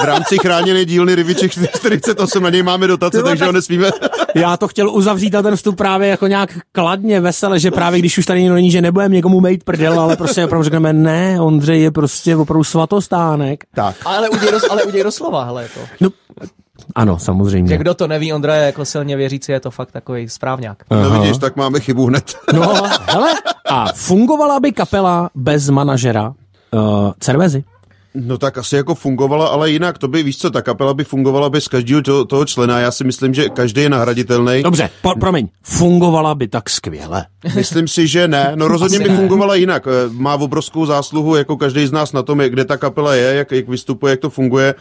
v 0.01 0.03
rámci 0.03 0.37
chráněné 0.37 0.85
dílny 0.85 1.15
Riviček 1.15 1.51
48 1.75 2.43
na 2.43 2.49
něj 2.49 2.63
máme 2.63 2.87
dotace, 2.87 3.17
Tyhle, 3.17 3.29
takže 3.31 3.39
tak- 3.39 3.47
ho 3.47 3.51
nesmíme. 3.51 3.89
Já 4.35 4.57
to 4.57 4.67
chtěl 4.67 4.89
uzavřít 4.89 5.33
na 5.33 5.41
ten 5.41 5.55
vstup 5.55 5.77
právě 5.77 6.07
jako 6.09 6.27
nějak 6.27 6.57
kladně, 6.71 7.19
vesele, 7.19 7.59
že 7.59 7.71
právě 7.71 7.99
když 7.99 8.17
už 8.17 8.25
tady 8.25 8.41
někdo 8.41 8.55
není, 8.55 8.71
že 8.71 8.81
nebudeme 8.81 9.15
někomu 9.15 9.41
mít 9.41 9.63
prdel, 9.63 9.99
ale 9.99 10.15
prostě 10.15 10.45
opravdu 10.45 10.63
řekneme, 10.63 10.93
ne, 10.93 11.41
Ondřej 11.41 11.81
je 11.81 11.91
prostě 11.91 12.35
opravdu 12.35 12.63
svatostánek. 12.63 13.63
Tak. 13.75 13.95
Ale 14.05 14.29
uděj, 14.29 14.51
do, 14.51 14.59
ale 14.69 14.83
uděj 14.83 15.03
do 15.03 15.11
slova, 15.11 15.43
hele, 15.43 15.67
to. 15.73 15.79
No, 16.01 16.09
ano, 16.97 17.19
samozřejmě. 17.19 17.69
Že 17.73 17.77
kdo 17.77 17.93
to 17.93 18.07
neví, 18.07 18.33
Ondra 18.33 18.55
je 18.55 18.65
jako 18.65 18.85
silně 18.85 19.15
věřící, 19.15 19.51
je 19.51 19.59
to 19.59 19.71
fakt 19.71 19.91
takový 19.91 20.29
správňák. 20.29 20.77
No 20.91 21.09
vidíš, 21.21 21.37
tak 21.37 21.55
máme 21.55 21.79
chybu 21.79 22.05
hned. 22.05 22.35
No, 22.53 22.73
hele, 23.07 23.33
a 23.69 23.85
fungovala 23.93 24.59
by 24.59 24.71
kapela 24.71 25.29
bez 25.35 25.69
manažera 25.69 26.33
uh, 26.73 27.11
Cervezy? 27.19 27.63
No 28.15 28.37
tak 28.37 28.57
asi 28.57 28.75
jako 28.75 28.95
fungovala, 28.95 29.47
ale 29.47 29.71
jinak, 29.71 29.97
to 29.97 30.07
by, 30.07 30.23
víš 30.23 30.37
co, 30.37 30.49
ta 30.49 30.61
kapela 30.61 30.93
by 30.93 31.03
fungovala 31.03 31.49
bez 31.49 31.67
každého 31.67 32.01
toho, 32.01 32.25
toho 32.25 32.45
člena. 32.45 32.79
Já 32.79 32.91
si 32.91 33.03
myslím, 33.03 33.33
že 33.33 33.49
každý 33.49 33.81
je 33.81 33.89
nahraditelný. 33.89 34.63
Dobře, 34.63 34.89
po, 35.01 35.13
promiň, 35.19 35.47
fungovala 35.63 36.35
by 36.35 36.47
tak 36.47 36.69
skvěle. 36.69 37.25
Myslím 37.55 37.87
si, 37.87 38.07
že 38.07 38.27
ne. 38.27 38.51
No 38.55 38.67
rozhodně 38.67 38.99
by 38.99 39.09
fungovala 39.09 39.55
jinak. 39.55 39.87
Eh, 39.87 40.09
Má 40.11 40.35
obrovskou 40.35 40.85
zásluhu, 40.85 41.35
jako 41.35 41.57
každý 41.57 41.87
z 41.87 41.91
nás 41.91 42.13
na 42.13 42.23
tom, 42.23 42.37
kde 42.39 42.65
ta 42.65 42.77
kapela 42.77 43.15
je, 43.15 43.33
jak, 43.33 43.51
jak 43.51 43.67
vystupuje, 43.69 44.11
jak 44.11 44.19
to 44.19 44.29
funguje. 44.29 44.75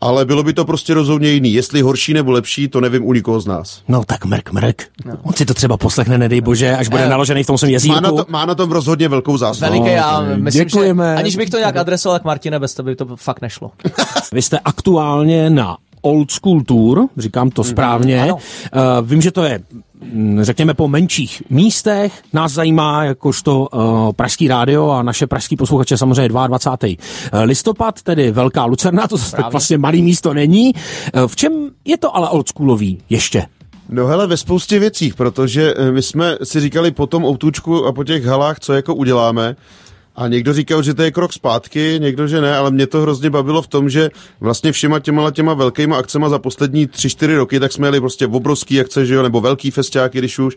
Ale 0.00 0.24
bylo 0.24 0.42
by 0.42 0.52
to 0.52 0.64
prostě 0.64 0.94
rozhodně 0.94 1.28
jiný. 1.28 1.52
Jestli 1.52 1.80
horší 1.82 2.14
nebo 2.14 2.30
lepší, 2.30 2.68
to 2.68 2.80
nevím 2.80 3.04
u 3.04 3.12
nikoho 3.12 3.40
z 3.40 3.46
nás. 3.46 3.82
No 3.88 4.04
tak 4.04 4.24
mrk, 4.24 4.52
mrk. 4.52 4.82
No. 5.04 5.14
On 5.22 5.32
si 5.32 5.46
to 5.46 5.54
třeba 5.54 5.76
poslechne, 5.76 6.18
nedej 6.18 6.40
bože, 6.40 6.76
až 6.76 6.88
bude 6.88 7.04
Eh, 7.04 7.08
naložený 7.08 7.42
v 7.42 7.46
tom 7.46 7.58
svém 7.58 7.72
Má 7.88 8.00
na, 8.00 8.10
to, 8.10 8.26
má 8.28 8.46
na 8.46 8.54
tom 8.54 8.70
rozhodně 8.72 9.08
velkou 9.08 9.36
zásluhu. 9.36 9.72
Veliký, 9.72 9.94
já 9.94 10.20
tak 10.20 10.38
myslím, 10.38 10.64
děkujeme. 10.64 11.12
že 11.14 11.18
aniž 11.18 11.36
bych 11.36 11.50
to 11.50 11.58
nějak 11.58 11.76
adresoval 11.76 12.18
k 12.18 12.24
Martine, 12.24 12.58
bez 12.58 12.74
toho 12.74 12.84
by 12.84 12.96
to 12.96 13.16
fakt 13.16 13.42
nešlo. 13.42 13.70
Vy 14.32 14.42
jste 14.42 14.58
aktuálně 14.58 15.50
na 15.50 15.76
Old 16.06 16.30
School 16.30 16.60
Tour, 16.62 17.08
říkám 17.16 17.50
to 17.50 17.64
správně. 17.64 18.22
ano. 18.22 18.34
Uh, 18.34 18.40
vím, 19.08 19.22
že 19.22 19.30
to 19.30 19.42
je, 19.42 19.60
mm, 20.12 20.38
řekněme, 20.42 20.74
po 20.74 20.88
menších 20.88 21.42
místech. 21.50 22.22
Nás 22.32 22.52
zajímá 22.52 23.04
jakožto 23.04 23.68
uh, 23.68 24.12
Pražský 24.12 24.48
rádio 24.48 24.90
a 24.90 25.02
naše 25.02 25.26
pražský 25.26 25.56
posluchače 25.56 25.96
samozřejmě 25.96 26.28
22. 26.28 27.42
listopad, 27.42 28.02
tedy 28.02 28.32
Velká 28.32 28.64
Lucerna, 28.64 29.08
to 29.08 29.16
zase 29.16 29.36
tak 29.36 29.52
vlastně 29.52 29.78
malý 29.78 30.02
místo 30.02 30.34
není. 30.34 30.74
Uh, 30.74 31.26
v 31.26 31.36
čem 31.36 31.52
je 31.84 31.96
to 31.96 32.16
ale 32.16 32.28
oldschoolový 32.28 32.98
ještě? 33.10 33.46
No 33.88 34.06
hele, 34.06 34.26
ve 34.26 34.36
spoustě 34.36 34.78
věcích, 34.78 35.14
protože 35.14 35.74
eh, 35.76 35.92
my 35.92 36.02
jsme 36.02 36.36
si 36.42 36.60
říkali 36.60 36.90
po 36.90 37.06
tom 37.06 37.24
outučku 37.24 37.86
a 37.86 37.92
po 37.92 38.04
těch 38.04 38.24
halách, 38.24 38.60
co 38.60 38.72
jako 38.72 38.94
uděláme. 38.94 39.56
A 40.16 40.28
někdo 40.28 40.52
říkal, 40.52 40.82
že 40.82 40.94
to 40.94 41.02
je 41.02 41.10
krok 41.10 41.32
zpátky, 41.32 41.96
někdo, 41.98 42.28
že 42.28 42.40
ne, 42.40 42.56
ale 42.56 42.70
mě 42.70 42.86
to 42.86 43.00
hrozně 43.00 43.30
bavilo 43.30 43.62
v 43.62 43.66
tom, 43.66 43.90
že 43.90 44.10
vlastně 44.40 44.72
všema 44.72 45.00
těma 45.00 45.30
těma 45.30 45.54
velkýma 45.54 45.96
akcema 45.96 46.28
za 46.28 46.38
poslední 46.38 46.86
3-4 46.86 47.36
roky, 47.36 47.60
tak 47.60 47.72
jsme 47.72 47.86
jeli 47.86 48.00
prostě 48.00 48.26
obrovský 48.26 48.80
akce, 48.80 49.06
že 49.06 49.14
jo, 49.14 49.22
nebo 49.22 49.40
velký 49.40 49.70
festiáky, 49.70 50.18
když 50.18 50.38
už. 50.38 50.56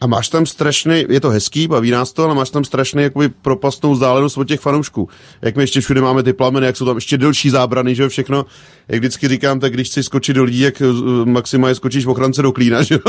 A 0.00 0.06
máš 0.06 0.28
tam 0.28 0.46
strašný, 0.46 1.04
je 1.08 1.20
to 1.20 1.30
hezký, 1.30 1.68
baví 1.68 1.90
nás 1.90 2.12
to, 2.12 2.24
ale 2.24 2.34
máš 2.34 2.50
tam 2.50 2.64
strašný 2.64 3.02
jakoby 3.02 3.28
propastnou 3.28 3.92
vzdálenost 3.92 4.38
od 4.38 4.48
těch 4.48 4.60
fanoušků. 4.60 5.08
Jak 5.42 5.56
my 5.56 5.62
ještě 5.62 5.80
všude 5.80 6.00
máme 6.00 6.22
ty 6.22 6.32
plameny, 6.32 6.66
jak 6.66 6.76
jsou 6.76 6.84
tam 6.84 6.96
ještě 6.96 7.18
delší 7.18 7.50
zábrany, 7.50 7.94
že 7.94 8.02
jo, 8.02 8.08
všechno. 8.08 8.46
Jak 8.88 8.98
vždycky 8.98 9.28
říkám, 9.28 9.60
tak 9.60 9.72
když 9.72 9.88
chci 9.88 10.02
skočit 10.02 10.36
do 10.36 10.44
lidí, 10.44 10.60
jak 10.60 10.80
uh, 10.80 11.26
maximálně 11.26 11.74
skočíš 11.74 12.06
v 12.06 12.10
ochrance 12.10 12.42
do 12.42 12.52
klína, 12.52 12.82
že 12.82 12.94
jo, 12.94 13.00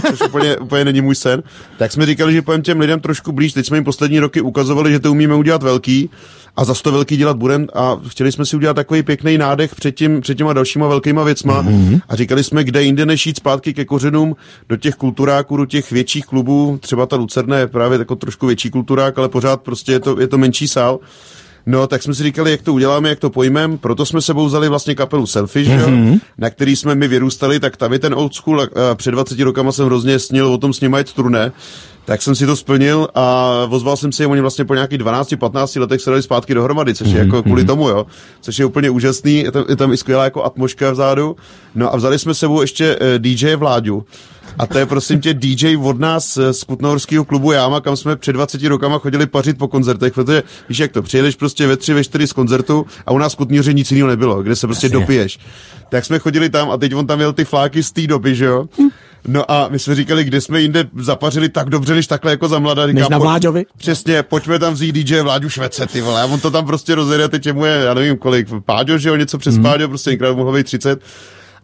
což 0.10 0.20
úplně, 0.20 0.56
úplně 0.56 0.84
není 0.84 1.00
můj 1.00 1.14
sen. 1.14 1.42
Tak 1.78 1.92
jsme 1.92 2.06
říkali, 2.06 2.32
že 2.32 2.42
pojem 2.42 2.62
těm 2.62 2.80
lidem 2.80 3.00
trošku 3.00 3.32
blíž. 3.32 3.52
Teď 3.52 3.66
jsme 3.66 3.76
jim 3.76 3.84
poslední 3.84 4.20
roky 4.20 4.40
ukazovali, 4.40 4.92
že 4.92 5.00
to 5.00 5.10
umíme 5.10 5.34
udělat 5.34 5.62
velký 5.62 6.10
a 6.56 6.64
za 6.64 6.74
to 6.74 6.92
velký 6.92 7.16
dělat 7.16 7.36
budem 7.36 7.66
a 7.74 8.00
chtěli 8.08 8.32
jsme 8.32 8.46
si 8.46 8.56
udělat 8.56 8.74
takový 8.74 9.02
pěkný 9.02 9.38
nádech 9.38 9.74
před, 9.74 9.92
tím, 9.92 10.20
před 10.20 10.34
těma 10.34 10.52
dalšíma 10.52 10.88
velkýma 10.88 11.24
věcma 11.24 11.62
mm-hmm. 11.62 12.00
a 12.08 12.16
říkali 12.16 12.44
jsme, 12.44 12.64
kde 12.64 12.82
jinde 12.82 13.06
než 13.06 13.26
jít 13.26 13.36
zpátky 13.36 13.74
ke 13.74 13.84
kořenům 13.84 14.36
do 14.68 14.76
těch 14.76 14.94
kulturáků, 14.94 15.56
do 15.56 15.66
těch 15.66 15.92
větších 15.92 16.26
klubů, 16.26 16.78
třeba 16.82 17.06
ta 17.06 17.16
Lucerna 17.16 17.58
je 17.58 17.66
právě 17.66 17.98
jako 17.98 18.16
trošku 18.16 18.46
větší 18.46 18.70
kulturák, 18.70 19.18
ale 19.18 19.28
pořád 19.28 19.62
prostě 19.62 19.92
je 19.92 20.00
to, 20.00 20.20
je 20.20 20.28
to 20.28 20.38
menší 20.38 20.68
sál. 20.68 21.00
No, 21.68 21.86
tak 21.86 22.02
jsme 22.02 22.14
si 22.14 22.22
říkali, 22.22 22.50
jak 22.50 22.62
to 22.62 22.72
uděláme, 22.72 23.08
jak 23.08 23.18
to 23.18 23.30
pojmem, 23.30 23.78
proto 23.78 24.06
jsme 24.06 24.22
sebou 24.22 24.46
vzali 24.46 24.68
vlastně 24.68 24.94
kapelu 24.94 25.26
Selfish, 25.26 25.68
mm-hmm. 25.68 26.12
jo, 26.12 26.18
na 26.38 26.50
který 26.50 26.76
jsme 26.76 26.94
my 26.94 27.08
vyrůstali, 27.08 27.60
tak 27.60 27.76
tam 27.76 27.92
je 27.92 27.98
ten 27.98 28.14
old 28.14 28.34
school 28.34 28.60
a, 28.60 28.64
a 28.90 28.94
před 28.94 29.10
20 29.10 29.40
rokama 29.40 29.72
jsem 29.72 29.86
hrozně 29.86 30.18
snil 30.18 30.46
o 30.46 30.58
tom 30.58 30.72
s 30.72 30.80
nimi 30.80 30.96
jet 30.96 31.12
turné, 31.12 31.52
tak 32.06 32.22
jsem 32.22 32.34
si 32.34 32.46
to 32.46 32.56
splnil 32.56 33.08
a 33.14 33.52
ozval 33.70 33.96
jsem 33.96 34.12
si, 34.12 34.26
oni 34.26 34.40
vlastně 34.40 34.64
po 34.64 34.74
nějakých 34.74 34.98
12-15 34.98 35.80
letech 35.80 36.00
se 36.00 36.10
dali 36.10 36.22
zpátky 36.22 36.54
dohromady, 36.54 36.94
což 36.94 37.08
je 37.08 37.18
jako 37.18 37.42
kvůli 37.42 37.64
tomu, 37.64 37.88
jo, 37.88 38.06
což 38.40 38.58
je 38.58 38.64
úplně 38.64 38.90
úžasný, 38.90 39.38
je 39.38 39.52
tam, 39.52 39.64
je 39.68 39.76
tam 39.76 39.92
i 39.92 39.96
skvělá 39.96 40.24
jako 40.24 40.44
atmoška 40.44 40.90
vzadu. 40.90 41.36
No 41.74 41.94
a 41.94 41.96
vzali 41.96 42.18
jsme 42.18 42.34
sebou 42.34 42.60
ještě 42.60 42.96
uh, 42.96 43.02
DJ 43.18 43.54
Vláďu, 43.56 44.04
a 44.58 44.66
to 44.66 44.78
je 44.78 44.86
prosím 44.86 45.20
tě 45.20 45.34
DJ 45.34 45.76
od 45.76 46.00
nás 46.00 46.38
z 46.50 46.64
Kutnohorského 46.64 47.24
klubu 47.24 47.52
Jáma, 47.52 47.80
kam 47.80 47.96
jsme 47.96 48.16
před 48.16 48.32
20 48.32 48.62
rokama 48.64 48.98
chodili 48.98 49.26
pařit 49.26 49.58
po 49.58 49.68
koncertech, 49.68 50.12
protože 50.12 50.42
víš 50.68 50.78
jak 50.78 50.92
to, 50.92 51.02
přijedeš 51.02 51.36
prostě 51.36 51.66
ve 51.66 51.76
tři, 51.76 51.94
ve 51.94 52.04
čtyři 52.04 52.26
z 52.26 52.32
koncertu 52.32 52.86
a 53.06 53.12
u 53.12 53.18
nás 53.18 53.32
v 53.32 53.36
Kutnohoře 53.36 53.72
nic 53.72 53.90
jiného 53.90 54.08
nebylo, 54.08 54.42
kde 54.42 54.56
se 54.56 54.66
prostě 54.66 54.86
Jasně. 54.86 54.98
dopiješ. 54.98 55.38
Tak 55.88 56.04
jsme 56.04 56.18
chodili 56.18 56.50
tam 56.50 56.70
a 56.70 56.76
teď 56.76 56.94
on 56.94 57.06
tam 57.06 57.18
měl 57.18 57.32
ty 57.32 57.44
fláky 57.44 57.82
z 57.82 57.92
té 57.92 58.06
doby, 58.06 58.34
že 58.34 58.44
jo? 58.44 58.66
No 59.26 59.50
a 59.50 59.68
my 59.68 59.78
jsme 59.78 59.94
říkali, 59.94 60.24
kde 60.24 60.40
jsme 60.40 60.60
jinde 60.60 60.84
zapařili 60.96 61.48
tak 61.48 61.70
dobře, 61.70 61.94
než 61.94 62.06
takhle 62.06 62.30
jako 62.30 62.48
za 62.48 62.58
mladá. 62.58 62.86
Než 62.86 63.08
na 63.08 63.18
Vláďovi? 63.18 63.66
Přesně, 63.76 64.22
pojďme 64.22 64.58
tam 64.58 64.74
vzít 64.74 64.92
DJ 64.92 65.20
Vláďu 65.20 65.48
Švece, 65.48 65.86
ty 65.86 66.00
vole. 66.00 66.22
A 66.22 66.24
on 66.24 66.40
to 66.40 66.50
tam 66.50 66.66
prostě 66.66 66.94
rozjede, 66.94 67.28
teď 67.28 67.52
mu 67.52 67.64
je, 67.64 67.72
já 67.72 67.94
nevím 67.94 68.18
kolik, 68.18 68.48
Páďo, 68.64 68.98
že 68.98 69.08
jo, 69.08 69.16
něco 69.16 69.38
přes 69.38 69.56
mm. 69.56 69.62
Páďo, 69.62 69.88
prostě 69.88 70.10
někdo 70.10 70.36
mohlo 70.36 70.52
být 70.52 70.64
30. 70.64 71.00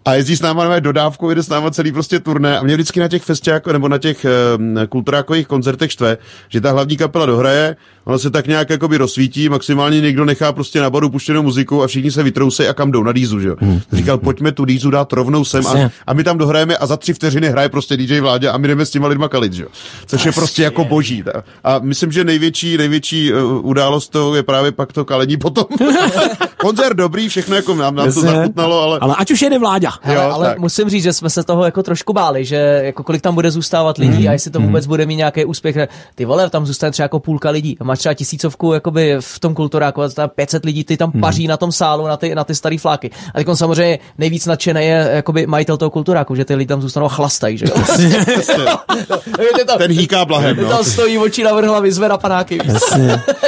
A 0.04 0.14
jezdí 0.14 0.36
s 0.36 0.42
náma 0.42 0.68
na 0.68 0.80
dodávku, 0.80 1.28
jede 1.28 1.42
s 1.42 1.48
náma 1.48 1.70
celý 1.70 1.92
prostě 1.92 2.20
turné. 2.20 2.58
A 2.58 2.62
mě 2.62 2.74
vždycky 2.74 3.00
na 3.00 3.08
těch 3.08 3.22
festiáko, 3.22 3.72
nebo 3.72 3.88
na 3.88 3.98
těch 3.98 4.26
um, 4.58 4.74
kulturákových 4.88 5.46
koncertech 5.46 5.92
štve, 5.92 6.18
že 6.48 6.60
ta 6.60 6.70
hlavní 6.70 6.96
kapela 6.96 7.26
dohraje, 7.26 7.76
ono 8.04 8.18
se 8.18 8.30
tak 8.30 8.46
nějak 8.46 8.70
jakoby 8.70 8.96
rozsvítí, 8.96 9.48
maximálně 9.48 10.00
někdo 10.00 10.24
nechá 10.24 10.52
prostě 10.52 10.80
na 10.80 10.90
baru 10.90 11.10
puštěnou 11.10 11.42
muziku 11.42 11.82
a 11.82 11.86
všichni 11.86 12.10
se 12.10 12.22
vytrousejí 12.22 12.68
a 12.68 12.74
kam 12.74 12.92
jdou 12.92 13.02
na 13.02 13.12
dýzu, 13.12 13.40
že 13.40 13.48
jo. 13.48 13.56
Hmm. 13.60 13.80
Říkal, 13.92 14.18
pojďme 14.18 14.52
tu 14.52 14.64
dýzu 14.64 14.90
dát 14.90 15.12
rovnou 15.12 15.44
sem 15.44 15.66
a, 15.66 15.90
a, 16.06 16.12
my 16.12 16.24
tam 16.24 16.38
dohrajeme 16.38 16.76
a 16.76 16.86
za 16.86 16.96
tři 16.96 17.14
vteřiny 17.14 17.48
hraje 17.48 17.68
prostě 17.68 17.96
DJ 17.96 18.20
Vládě 18.20 18.48
a 18.48 18.58
my 18.58 18.68
jdeme 18.68 18.86
s 18.86 18.90
těma 18.90 19.08
lidma 19.08 19.28
kalit, 19.28 19.52
že 19.52 19.62
jo. 19.62 19.68
Což 20.06 20.26
je 20.26 20.32
prostě 20.32 20.62
jako 20.62 20.84
boží. 20.84 21.22
ta. 21.22 21.42
A 21.64 21.78
myslím, 21.78 22.12
že 22.12 22.24
největší, 22.24 22.76
největší 22.76 23.32
uh, 23.32 23.66
událost 23.66 24.08
to 24.08 24.34
je 24.34 24.42
právě 24.42 24.72
pak 24.72 24.92
to 24.92 25.04
kalení 25.04 25.36
potom. 25.36 25.64
Koncert 26.56 26.96
dobrý, 26.96 27.28
všechno 27.28 27.56
jako 27.56 27.74
nám, 27.74 27.94
nám 27.94 28.12
to 28.12 28.20
zachutnalo, 28.20 28.82
ale 28.82 28.98
Ale 28.98 29.14
ať 29.18 29.30
už 29.30 29.42
jede 29.42 29.58
Vláďa. 29.58 29.91
Hele, 30.02 30.24
Jo, 30.24 30.30
ale 30.34 30.46
tak. 30.46 30.58
musím 30.58 30.88
říct, 30.90 31.02
že 31.02 31.12
jsme 31.12 31.30
se 31.30 31.42
toho 31.44 31.64
jako 31.64 31.82
trošku 31.82 32.12
báli, 32.12 32.44
že 32.44 32.80
jako 32.84 33.02
kolik 33.02 33.22
tam 33.22 33.34
bude 33.34 33.50
zůstávat 33.50 33.98
lidí 33.98 34.18
Mhm. 34.18 34.28
a 34.28 34.32
jestli 34.32 34.50
to 34.50 34.60
vůbec 34.60 34.86
bude 34.86 35.06
mít 35.06 35.16
nějaký 35.16 35.44
úspěch. 35.44 35.76
Ty 36.14 36.24
vole, 36.24 36.50
tam 36.50 36.66
zůstane 36.66 36.90
třeba 36.90 37.04
jako 37.04 37.20
půlka 37.20 37.50
lidí. 37.50 37.76
A 37.80 37.84
máš 37.84 37.98
třeba 37.98 38.14
tisícovku 38.14 38.72
jakoby 38.72 39.16
v 39.20 39.40
tom 39.40 39.54
kulturáku 39.54 40.02
a 40.02 40.08
tam 40.08 40.28
500 40.28 40.64
lidí, 40.64 40.84
ty 40.84 40.96
tam 40.96 41.10
Mhm. 41.14 41.20
paří 41.20 41.46
na 41.46 41.56
tom 41.56 41.72
sálu, 41.72 42.06
na 42.06 42.16
ty, 42.16 42.34
na 42.34 42.44
ty 42.44 42.54
starý 42.54 42.78
fláky. 42.78 43.10
A 43.34 43.38
teď 43.38 43.48
on 43.48 43.56
samozřejmě 43.56 43.98
nejvíc 44.18 44.46
nadšený 44.46 44.80
je 44.86 45.10
jakoby 45.12 45.46
majitel 45.46 45.76
toho 45.76 45.90
kulturáku, 45.90 46.34
že 46.34 46.44
ty 46.44 46.54
lidi 46.54 46.68
tam 46.68 46.82
zůstanou 46.82 47.06
a 47.06 47.08
chlastají, 47.08 47.58
že 47.58 47.64
jo. 47.66 47.74
Ten 49.78 49.90
hýká 49.92 50.24
blahem, 50.24 50.56
no. 50.56 50.68
tam 50.68 50.84
stojí 50.84 51.18
oči 51.18 51.44
na 51.44 51.50
hlavy, 51.50 51.92
zve 51.92 52.08
na 52.08 52.18
panáky. 52.18 52.58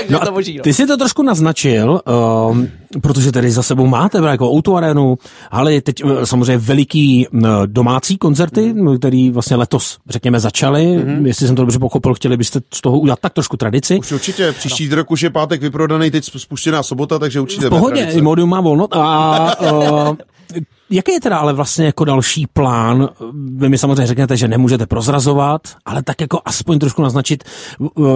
No 0.09 0.21
to 0.21 0.33
boží, 0.33 0.57
no. 0.57 0.63
ty 0.63 0.75
si 0.75 0.87
to 0.87 0.97
trošku 0.97 1.23
naznačil, 1.23 2.01
um, 2.51 2.69
protože 3.01 3.33
tedy 3.33 3.51
za 3.51 3.63
sebou 3.63 3.87
máte 3.87 4.19
jako 4.19 4.51
Outu 4.51 4.77
Arenu, 4.77 5.19
ale 5.51 5.81
teď 5.81 6.05
uh, 6.05 6.23
samozřejmě 6.35 6.59
veliký 6.59 7.27
domácí 7.67 8.19
koncerty, 8.19 8.73
mm. 8.73 8.99
který 8.99 9.31
vlastně 9.31 9.57
letos, 9.57 9.99
řekněme, 10.09 10.41
začaly. 10.41 10.87
Mm. 10.87 11.27
Jestli 11.27 11.47
jsem 11.47 11.57
to 11.57 11.63
dobře 11.63 11.79
pochopil, 11.79 12.15
chtěli 12.15 12.37
byste 12.37 12.61
z 12.75 12.81
toho 12.81 12.99
udělat 12.99 13.19
tak 13.21 13.33
trošku 13.33 13.57
tradici. 13.57 13.99
Už 13.99 14.13
určitě, 14.13 14.53
příští 14.53 14.89
rok 14.89 15.11
už 15.11 15.23
je 15.23 15.31
pátek 15.31 15.61
vyprodaný, 15.61 16.11
teď 16.11 16.25
spuštěná 16.37 16.83
sobota, 16.83 17.19
takže 17.19 17.41
určitě. 17.41 17.67
V 17.67 17.69
pohodě. 17.69 18.09
Imodium 18.13 18.49
má 18.51 18.61
volno. 18.61 18.89
A 18.91 19.61
uh, 19.73 20.17
jaký 20.91 21.13
je 21.13 21.21
teda 21.21 21.39
ale 21.39 21.53
vlastně 21.53 21.87
jako 21.87 22.05
další 22.05 22.47
plán? 22.53 23.09
Vy 23.57 23.69
mi 23.69 23.79
samozřejmě 23.79 24.07
řeknete, 24.07 24.37
že 24.37 24.49
nemůžete 24.49 24.87
prozrazovat, 24.87 25.61
ale 25.85 26.03
tak 26.03 26.21
jako 26.21 26.41
aspoň 26.45 26.79
trošku 26.79 27.03
naznačit. 27.03 27.45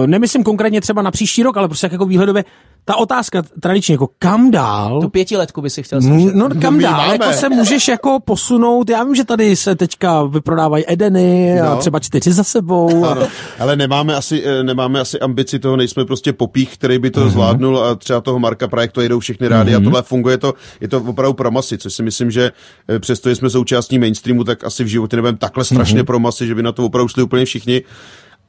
Nemyslím 0.05 0.43
konkrétně 0.43 0.81
třeba 0.81 1.01
na 1.01 1.11
příští 1.11 1.43
rok, 1.43 1.57
ale 1.57 1.67
prostě 1.67 1.85
jak 1.85 1.91
jako 1.91 2.05
výhledově 2.05 2.45
ta 2.85 2.95
otázka 2.95 3.43
tradičně 3.61 3.93
jako 3.93 4.09
kam 4.19 4.51
dál? 4.51 5.01
Tu 5.01 5.09
pětiletku 5.09 5.61
by 5.61 5.69
si 5.69 5.83
chtěl 5.83 6.01
slyšet. 6.01 6.35
No 6.35 6.49
kam 6.61 6.75
my 6.77 6.83
dál, 6.83 6.97
máme. 6.97 7.11
jako 7.11 7.33
se 7.33 7.49
můžeš 7.49 7.87
jako 7.87 8.19
posunout, 8.25 8.89
já 8.89 9.03
vím, 9.03 9.15
že 9.15 9.23
tady 9.25 9.55
se 9.55 9.75
teďka 9.75 10.23
vyprodávají 10.23 10.83
Edeny 10.87 11.61
a 11.61 11.69
No. 11.69 11.77
třeba 11.77 11.99
čtyři 11.99 12.31
za 12.31 12.43
sebou. 12.43 13.05
A... 13.05 13.09
Ano, 13.11 13.27
ale 13.59 13.75
nemáme 13.75 14.15
asi, 14.15 14.43
eh, 14.45 14.63
nemáme 14.63 14.99
asi 14.99 15.19
ambici 15.19 15.59
toho, 15.59 15.77
nejsme 15.77 16.05
prostě 16.05 16.33
popích, 16.33 16.73
který 16.73 16.99
by 16.99 17.11
to 17.11 17.19
Mhm. 17.19 17.29
mm-hmm. 17.29 17.31
zvládnul 17.33 17.79
a 17.79 17.95
třeba 17.95 18.21
toho 18.21 18.39
Marka 18.39 18.67
Projekt 18.67 18.91
to 18.91 19.01
jedou 19.01 19.19
všechny 19.19 19.47
rády 19.47 19.71
mm-hmm. 19.71 19.81
a 19.81 19.83
tohle 19.83 20.01
funguje 20.01 20.37
to, 20.37 20.53
je 20.81 20.87
to 20.87 20.97
opravdu 20.97 21.33
pro 21.33 21.51
masy, 21.51 21.77
což 21.77 21.93
si 21.93 22.03
myslím, 22.03 22.31
že 22.31 22.51
přesto, 22.99 23.29
že 23.29 23.35
jsme 23.35 23.49
součástí 23.49 23.99
mainstreamu, 23.99 24.43
tak 24.43 24.63
asi 24.63 24.83
v 24.83 24.87
životě 24.87 25.15
nebudeme 25.15 25.37
takhle 25.37 25.65
strašně 25.65 26.01
mm-hmm. 26.01 26.05
pro 26.05 26.19
masy, 26.19 26.47
že 26.47 26.55
by 26.55 26.63
na 26.63 26.71
to 26.71 26.85
opravdu 26.85 27.07
šli 27.07 27.23
úplně 27.23 27.45
všichni. 27.45 27.81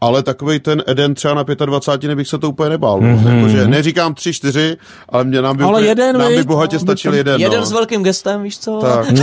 Ale 0.00 0.22
takový 0.22 0.60
ten 0.60 0.82
Eden 0.86 1.14
třeba 1.14 1.34
na 1.34 1.44
25 1.66 2.14
bych 2.14 2.28
se 2.28 2.38
to 2.38 2.48
úplně 2.48 2.70
nebál. 2.70 3.00
Mm-hmm. 3.00 3.36
Jakože 3.36 3.66
neříkám 3.66 4.14
tři, 4.14 4.32
čtyři, 4.32 4.76
ale 5.08 5.24
mě 5.24 5.42
nám 5.42 5.56
by, 5.56 5.64
Ale 5.64 5.72
úplně, 5.72 5.88
jeden, 5.88 6.18
nám 6.18 6.34
by 6.34 6.42
bohatě 6.42 6.78
stačil 6.78 7.14
jeden. 7.14 7.40
Jeden 7.40 7.60
no. 7.60 7.66
s 7.66 7.72
velkým 7.72 8.02
gestem, 8.02 8.42
víš 8.42 8.58
co? 8.58 8.78
Tak. 8.80 9.06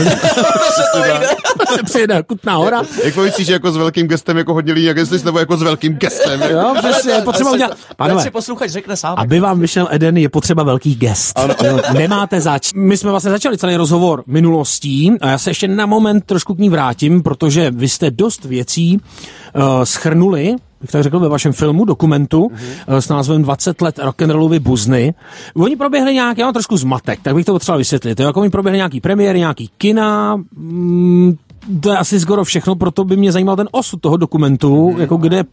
se 1.76 1.84
přijede 1.86 2.24
Kutná 2.24 2.56
hora. 2.56 2.82
Jak 3.04 3.16
to 3.16 3.22
myslíš, 3.22 3.48
že 3.48 3.54
jako 3.54 3.72
s 3.72 3.78
velkým 3.78 4.08
gestem 4.08 4.38
jako 4.38 4.54
hodně 4.54 4.74
lidí, 4.74 4.86
jak 4.86 4.98
jestli 4.98 5.20
nebo 5.26 5.40
jako 5.40 5.58
s 5.58 5.62
velkým 5.62 5.94
gestem? 5.94 6.42
Jo, 6.42 6.74
přesně, 6.78 7.12
je 7.12 7.22
potřeba 7.22 7.52
udělat. 7.52 7.72
Ať 7.90 7.98
Pánové, 7.98 8.24
si 8.24 8.32
posluchač 8.32 8.72
řekne 8.72 8.98
sám. 8.98 9.16
aby 9.18 9.40
vám 9.40 9.60
vyšel 9.60 9.88
Eden, 9.92 10.18
je 10.18 10.30
potřeba 10.30 10.64
velký 10.64 10.96
gest. 10.96 11.40
Jo, 11.64 11.80
nemáte 11.94 12.42
zač. 12.42 12.74
My 12.74 12.98
jsme 12.98 13.12
vlastně 13.12 13.32
začali 13.32 13.58
celý 13.58 13.76
rozhovor 13.76 14.24
minulostí 14.28 15.12
a 15.22 15.30
já 15.30 15.38
se 15.38 15.50
ještě 15.50 15.68
na 15.68 15.86
moment 15.86 16.26
trošku 16.26 16.56
k 16.56 16.60
ní 16.60 16.70
vrátím, 16.70 17.24
protože 17.24 17.72
vy 17.72 17.90
jste 17.90 18.12
dost 18.12 18.46
věcí 18.46 19.02
uh, 19.56 19.84
schrnuli 19.84 20.56
bych 20.82 20.92
tak 20.92 21.04
řekl, 21.04 21.20
ve 21.20 21.30
vašem 21.30 21.54
filmu, 21.54 21.86
dokumentu 21.86 22.48
mm-hmm. 22.48 22.98
s 22.98 23.10
názvem 23.10 23.42
20 23.42 23.82
let 23.82 24.00
rock'n'rollovy 24.00 24.60
buzny. 24.60 25.14
Oni 25.56 25.76
proběhly 25.76 26.14
nějaký, 26.14 26.42
já 26.42 26.48
mám 26.48 26.54
trošku 26.54 26.78
zmatek, 26.78 27.20
tak 27.22 27.36
bych 27.36 27.46
to 27.46 27.54
potřeboval 27.54 27.78
vysvětlit. 27.78 28.20
Jo, 28.20 28.26
jako 28.26 28.42
oni 28.42 28.50
proběhly 28.50 28.78
nějaký 28.78 29.02
premiéry, 29.02 29.40
nějaký 29.40 29.70
kina, 29.78 30.36
mm, 30.56 31.36
to 31.80 31.92
je 31.92 31.98
asi 31.98 32.20
skoro 32.20 32.44
všechno, 32.44 32.76
proto 32.76 33.04
by 33.04 33.18
mě 33.18 33.32
zajímal 33.32 33.56
ten 33.56 33.70
osud 33.72 34.02
toho 34.02 34.18
dokumentu, 34.18 34.90
mm-hmm. 34.90 35.00
jako 35.00 35.18
kde 35.18 35.44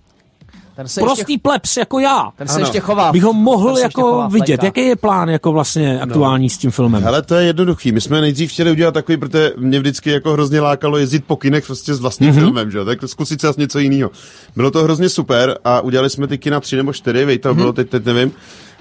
Ten 0.77 0.89
se 0.89 1.01
prostý 1.01 1.33
ještě, 1.33 1.43
plebs 1.43 1.77
jako 1.77 1.99
já 1.99 2.31
ten 2.37 2.49
se 2.49 2.55
Ano. 2.55 2.65
ještě 2.65 2.81
chová. 2.81 3.13
bych 3.13 3.23
ho 3.23 3.33
mohl 3.33 3.77
se 3.77 3.83
jako 3.83 4.01
chová 4.03 4.29
vidět. 4.29 4.63
Jaký 4.63 4.81
je 4.81 4.97
plán 4.97 5.29
jako 5.29 5.53
vlastně 5.53 6.01
aktuální 6.01 6.51
s 6.51 6.59
tím 6.59 6.71
filmem? 6.71 7.03
Hele, 7.03 7.23
to 7.23 7.35
je 7.35 7.47
jednoduchý. 7.47 7.93
My 7.93 8.01
jsme 8.01 8.21
nejdřív 8.21 8.53
chtěli 8.53 8.71
udělat 8.71 8.95
takový, 8.95 9.17
protože 9.19 9.53
mě 9.57 9.81
vždycky 9.81 10.11
jako 10.11 10.33
hrozně 10.33 10.61
lákalo 10.61 10.99
jezdit 10.99 11.25
po 11.25 11.37
kinech 11.37 11.67
prostě 11.67 11.95
s 11.95 12.01
vlastním 12.01 12.31
mm-hmm. 12.31 12.39
filmem, 12.39 12.71
že 12.71 12.79
jo? 12.79 12.85
Tak 12.85 12.99
zkusit 13.07 13.41
si 13.41 13.47
asi 13.47 13.61
něco 13.61 13.79
jiného. 13.79 14.11
Bylo 14.57 14.71
to 14.71 14.83
hrozně 14.83 15.09
super 15.09 15.59
a 15.65 15.81
udělali 15.81 16.11
jsme 16.11 16.27
ty 16.27 16.39
kina 16.39 16.61
tři 16.61 16.77
nebo 16.77 16.93
čtyři, 16.93 17.25
vej 17.25 17.39
to 17.39 17.49
mm-hmm. 17.49 17.57
bylo, 17.57 17.73
teď, 17.73 17.91
teď 17.91 18.05
nevím. 18.05 18.33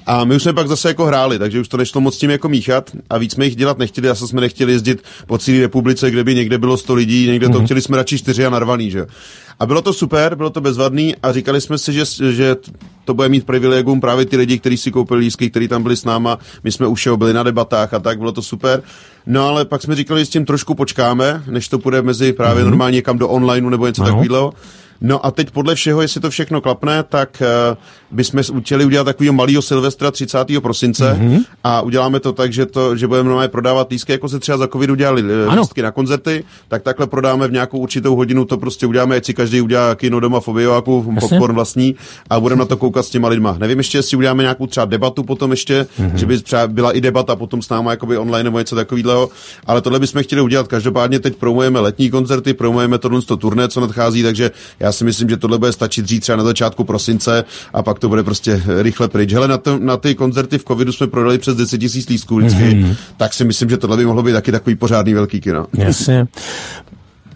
A 0.06 0.24
my 0.24 0.36
už 0.36 0.44
jsme 0.44 0.54
pak 0.54 0.68
zase 0.68 0.88
jako 0.88 1.06
hráli, 1.06 1.40
takže 1.40 1.60
už 1.60 1.68
to 1.68 1.78
nešlo 1.78 2.02
moc 2.02 2.16
s 2.16 2.18
tím 2.18 2.30
jako 2.30 2.50
míchat 2.50 2.92
a 3.10 3.18
víc 3.18 3.34
jsme 3.34 3.46
jich 3.46 3.56
dělat 3.56 3.78
nechtěli, 3.78 4.08
zase 4.08 4.28
jsme 4.28 4.42
nechtěli 4.42 4.72
jezdit 4.72 5.04
po 5.28 5.38
celé 5.38 5.60
republice, 5.60 6.12
kde 6.12 6.24
by 6.24 6.36
někde 6.36 6.58
bylo 6.58 6.78
100 6.78 6.94
lidí, 6.94 7.28
někde 7.28 7.50
to 7.50 7.64
chtěli 7.66 7.82
jsme 7.82 7.98
radši 7.98 8.18
čtyři 8.18 8.46
a 8.46 8.50
narvaný, 8.50 8.92
že. 8.92 9.06
A 9.60 9.66
bylo 9.66 9.82
to 9.82 9.94
super, 9.94 10.36
bylo 10.36 10.50
to 10.50 10.62
bezvadný 10.62 11.16
a 11.24 11.32
říkali 11.32 11.62
jsme 11.62 11.78
si, 11.78 11.94
že, 11.94 12.04
že 12.32 12.56
to 13.06 13.14
bude 13.14 13.30
mít 13.30 13.46
privilegium 13.46 14.02
právě 14.02 14.26
ty 14.26 14.38
lidi, 14.38 14.60
kteří 14.60 14.78
si 14.78 14.92
koupili 14.92 15.20
lístky, 15.20 15.50
kteří 15.50 15.68
tam 15.68 15.84
byli 15.84 15.96
s 15.96 16.06
náma, 16.06 16.40
my 16.64 16.72
jsme 16.72 16.88
už 16.88 17.06
jo, 17.06 17.18
byli 17.18 17.34
na 17.34 17.44
debatách 17.44 17.94
a 17.94 18.00
tak, 18.00 18.18
bylo 18.18 18.32
to 18.32 18.42
super. 18.42 18.84
No 19.26 19.48
ale 19.48 19.66
pak 19.66 19.82
jsme 19.82 19.96
říkali, 19.96 20.22
že 20.22 20.26
s 20.26 20.30
tím 20.30 20.46
trošku 20.46 20.76
počkáme, 20.76 21.44
než 21.48 21.68
to 21.68 21.80
půjde 21.80 22.02
mezi 22.02 22.34
právě 22.34 22.64
mm-hmm. 22.64 22.68
normálně 22.68 22.96
někam 22.96 23.18
do 23.18 23.30
onlineu 23.30 23.70
nebo 23.70 23.88
něco 23.88 24.04
Ano. 24.04 24.12
takového. 24.12 24.54
No 25.04 25.26
a 25.26 25.32
teď 25.32 25.52
podle 25.52 25.76
všeho, 25.76 26.02
jestli 26.02 26.22
to 26.22 26.30
všechno 26.30 26.62
klapne, 26.62 27.04
tak 27.04 27.42
uh, 27.72 27.78
bychom 28.12 28.62
chtěli 28.62 28.86
udělat 28.86 29.04
takového 29.04 29.34
malého 29.34 29.62
Silvestra 29.62 30.12
30. 30.12 30.38
prosince 30.62 31.18
mm-hmm. 31.20 31.44
a 31.64 31.82
uděláme 31.82 32.20
to 32.20 32.34
tak, 32.34 32.54
že, 32.54 32.66
to, 32.66 32.96
že 32.96 33.08
budeme 33.08 33.30
normálně 33.30 33.48
prodávat 33.48 33.92
lístky, 33.92 34.12
jako 34.12 34.30
se 34.30 34.40
třeba 34.40 34.58
za 34.58 34.68
covidu 34.68 34.96
dělali 34.96 35.22
eh, 35.22 35.48
Ano. 35.48 35.62
lístky 35.62 35.82
na 35.82 35.92
koncerty, 35.92 36.44
tak 36.68 36.84
takhle 36.84 37.08
prodáme 37.08 37.48
v 37.48 37.52
nějakou 37.52 37.78
určitou 37.78 38.16
hodinu, 38.16 38.46
to 38.46 38.58
prostě 38.58 38.88
uděláme, 38.88 39.16
ať 39.16 39.26
si 39.26 39.34
každý 39.34 39.62
udělá 39.62 39.96
kino 39.96 40.20
doma 40.20 40.40
v 40.40 40.48
objeváku, 40.48 41.16
popcorn 41.20 41.56
vlastní 41.56 41.96
a 42.30 42.40
budeme 42.40 42.60
na 42.60 42.66
to 42.66 42.78
koukat 42.78 43.06
s 43.06 43.10
těma 43.10 43.28
lidma. 43.28 43.56
Nevím 43.60 43.78
ještě, 43.78 43.98
jestli 43.98 44.18
uděláme 44.18 44.44
nějakou 44.44 44.68
třeba 44.68 44.86
debatu 44.86 45.24
potom 45.24 45.52
ještě, 45.52 45.88
mm-hmm. 46.00 46.16
že 46.16 46.26
by 46.26 46.42
třeba 46.42 46.68
byla 46.68 46.92
i 46.92 47.02
debata 47.02 47.36
potom 47.36 47.62
s 47.62 47.70
náma 47.70 47.92
jakoby 47.92 48.18
online 48.18 48.44
nebo 48.44 48.60
něco 48.60 48.76
takového, 48.76 49.30
ale 49.66 49.82
tohle 49.82 50.00
bychom 50.00 50.24
chtěli 50.24 50.42
udělat. 50.42 50.68
Každopádně 50.68 51.20
teď 51.20 51.36
promujeme 51.36 51.80
letní 51.80 52.10
koncerty, 52.10 52.54
promujeme 52.54 52.98
tohle 52.98 53.22
to 53.22 53.38
turné, 53.38 53.68
co 53.68 53.80
nadchází, 53.80 54.24
takže 54.24 54.52
já 54.80 54.93
si 54.94 55.04
myslím, 55.04 55.30
že 55.30 55.38
tohle 55.38 55.58
bude 55.58 55.72
stačit 55.72 56.02
dřív 56.02 56.22
třeba 56.22 56.36
na 56.36 56.44
začátku 56.44 56.84
prosince 56.84 57.44
a 57.74 57.84
pak 57.84 58.00
to 58.00 58.10
bude 58.10 58.24
prostě 58.24 58.64
rychle 58.82 59.08
pryč. 59.08 59.34
Hele, 59.34 59.48
na, 59.48 59.58
to, 59.58 59.80
na 59.80 59.98
ty 59.98 60.16
koncerty 60.16 60.58
v 60.58 60.66
covidu 60.66 60.92
jsme 60.92 61.08
prodali 61.08 61.38
přes 61.38 61.56
10 61.56 61.78
tisíc 61.78 62.10
lístků 62.10 62.38
vždycky, 62.38 62.64
mm-hmm. 62.64 62.96
tak 63.18 63.34
si 63.34 63.46
myslím, 63.46 63.70
že 63.70 63.78
tohle 63.78 63.98
by 63.98 64.06
mohlo 64.06 64.24
být 64.24 64.34
taky 64.34 64.52
takový 64.52 64.76
pořádný 64.76 65.14
velký 65.14 65.42
kino. 65.42 65.66
Jasně. 65.74 66.28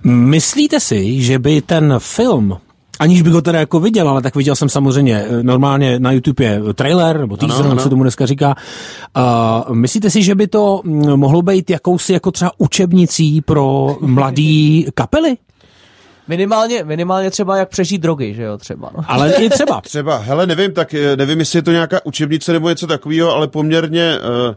Myslíte 0.04 0.80
si, 0.80 1.22
že 1.22 1.40
by 1.40 1.62
ten 1.62 1.96
film 1.98 2.58
Aniž 3.00 3.22
bych 3.22 3.34
ho 3.34 3.42
teda 3.42 3.60
jako 3.60 3.80
viděl, 3.80 4.10
ale 4.10 4.22
tak 4.22 4.36
viděl 4.36 4.56
jsem 4.56 4.70
samozřejmě 4.70 5.26
eh, 5.30 5.44
normálně 5.44 6.00
na 6.00 6.12
YouTube 6.12 6.44
je 6.44 6.62
trailer, 6.74 7.20
nebo 7.20 7.38
teaser, 7.38 7.60
Ano, 7.60 7.66
jak 7.66 7.72
ano. 7.72 7.84
se 7.84 7.90
tomu 7.90 8.04
dneska 8.04 8.26
říká. 8.26 8.56
Uh, 9.18 9.76
myslíte 9.76 10.10
si, 10.10 10.24
že 10.24 10.36
by 10.36 10.48
to 10.48 10.82
mm, 10.84 11.16
mohlo 11.16 11.42
být 11.42 11.70
jakousi 11.70 12.14
jako 12.14 12.32
třeba 12.32 12.52
učebnicí 12.58 13.42
pro 13.42 13.98
mladý 14.02 14.88
kapely? 14.94 15.38
Minimálně, 16.27 16.84
minimálně 16.84 17.31
třeba 17.31 17.57
jak 17.57 17.69
přežít 17.69 18.01
drogy, 18.01 18.34
že 18.34 18.43
jo, 18.43 18.57
třeba. 18.57 18.91
No. 18.98 19.03
Ale 19.07 19.34
i 19.34 19.50
třeba. 19.50 19.81
Třeba, 19.88 20.17
hele, 20.17 20.48
nevím, 20.48 20.74
tak 20.74 20.93
eh, 20.93 21.15
nevím, 21.15 21.39
jestli 21.39 21.57
je 21.60 21.63
to 21.63 21.72
nějaká 21.72 22.00
učebnice 22.03 22.53
nebo 22.53 22.69
něco 22.69 22.88
takového, 22.88 23.31
ale 23.31 23.48
poměrně, 23.48 24.17
uh, 24.19 24.55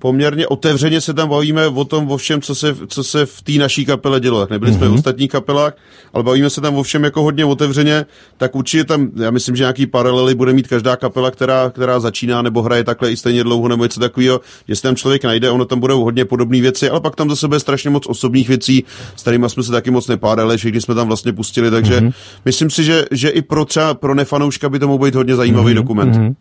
poměrně 0.00 0.46
otevřeně 0.46 1.00
se 1.00 1.14
tam 1.14 1.28
bavíme 1.28 1.68
o 1.68 1.84
tom, 1.84 2.10
o 2.10 2.16
všem, 2.16 2.42
co 2.42 2.54
se, 2.54 2.76
co 2.86 3.04
se 3.04 3.26
v 3.26 3.42
té 3.42 3.52
naší 3.52 3.86
kapele 3.86 4.20
dělo. 4.20 4.40
Tak 4.40 4.50
nebyli 4.50 4.72
mm-hmm. 4.72 4.76
jsme 4.76 4.88
v 4.88 4.94
ostatních 4.94 5.30
kapelách, 5.30 5.76
ale 6.12 6.24
bavíme 6.24 6.50
se 6.50 6.60
tam 6.60 6.74
o 6.74 6.82
všem 6.82 7.04
jako 7.04 7.22
hodně 7.22 7.44
otevřeně, 7.44 8.06
tak 8.36 8.54
určitě 8.54 8.84
tam, 8.84 9.08
já 9.16 9.30
myslím, 9.30 9.56
že 9.56 9.62
nějaký 9.62 9.86
paralely 9.86 10.34
bude 10.34 10.52
mít 10.52 10.68
každá 10.68 10.96
kapela, 10.96 11.30
která, 11.30 11.70
která 11.70 12.00
začíná 12.00 12.42
nebo 12.42 12.62
hraje 12.62 12.84
takhle 12.84 13.12
i 13.12 13.16
stejně 13.16 13.44
dlouho 13.44 13.68
nebo 13.68 13.84
něco 13.84 14.00
takového, 14.00 14.40
že 14.68 14.76
se 14.76 14.82
tam 14.82 14.96
člověk 14.96 15.24
najde, 15.24 15.50
ono 15.50 15.64
tam 15.64 15.80
budou 15.80 16.04
hodně 16.04 16.24
podobné 16.24 16.60
věci, 16.60 16.90
ale 16.90 17.00
pak 17.00 17.16
tam 17.16 17.30
za 17.30 17.36
sebe 17.36 17.60
strašně 17.60 17.90
moc 17.90 18.06
osobních 18.06 18.48
věcí, 18.48 18.84
s 19.16 19.22
kterými 19.22 19.50
jsme 19.50 19.62
se 19.62 19.72
taky 19.72 19.90
moc 19.90 20.08
nepádali, 20.08 20.58
že 20.58 20.68
když 20.68 20.82
jsme 20.82 20.94
tam 20.94 21.06
vlastně 21.06 21.32
pustili, 21.32 21.70
takže 21.70 22.00
mm-hmm. 22.00 22.12
myslím 22.44 22.70
si, 22.70 22.84
že, 22.84 23.04
že 23.10 23.28
i 23.28 23.42
pro 23.42 23.64
třeba 23.64 23.94
pro 23.94 24.14
nefanouška 24.14 24.68
by 24.68 24.78
to 24.78 24.88
mohl 24.88 25.04
být 25.04 25.14
hodně 25.14 25.36
zajímavý 25.36 25.72
mm-hmm. 25.72 25.74
dokument. 25.74 26.16
Mm-hmm. 26.16 26.34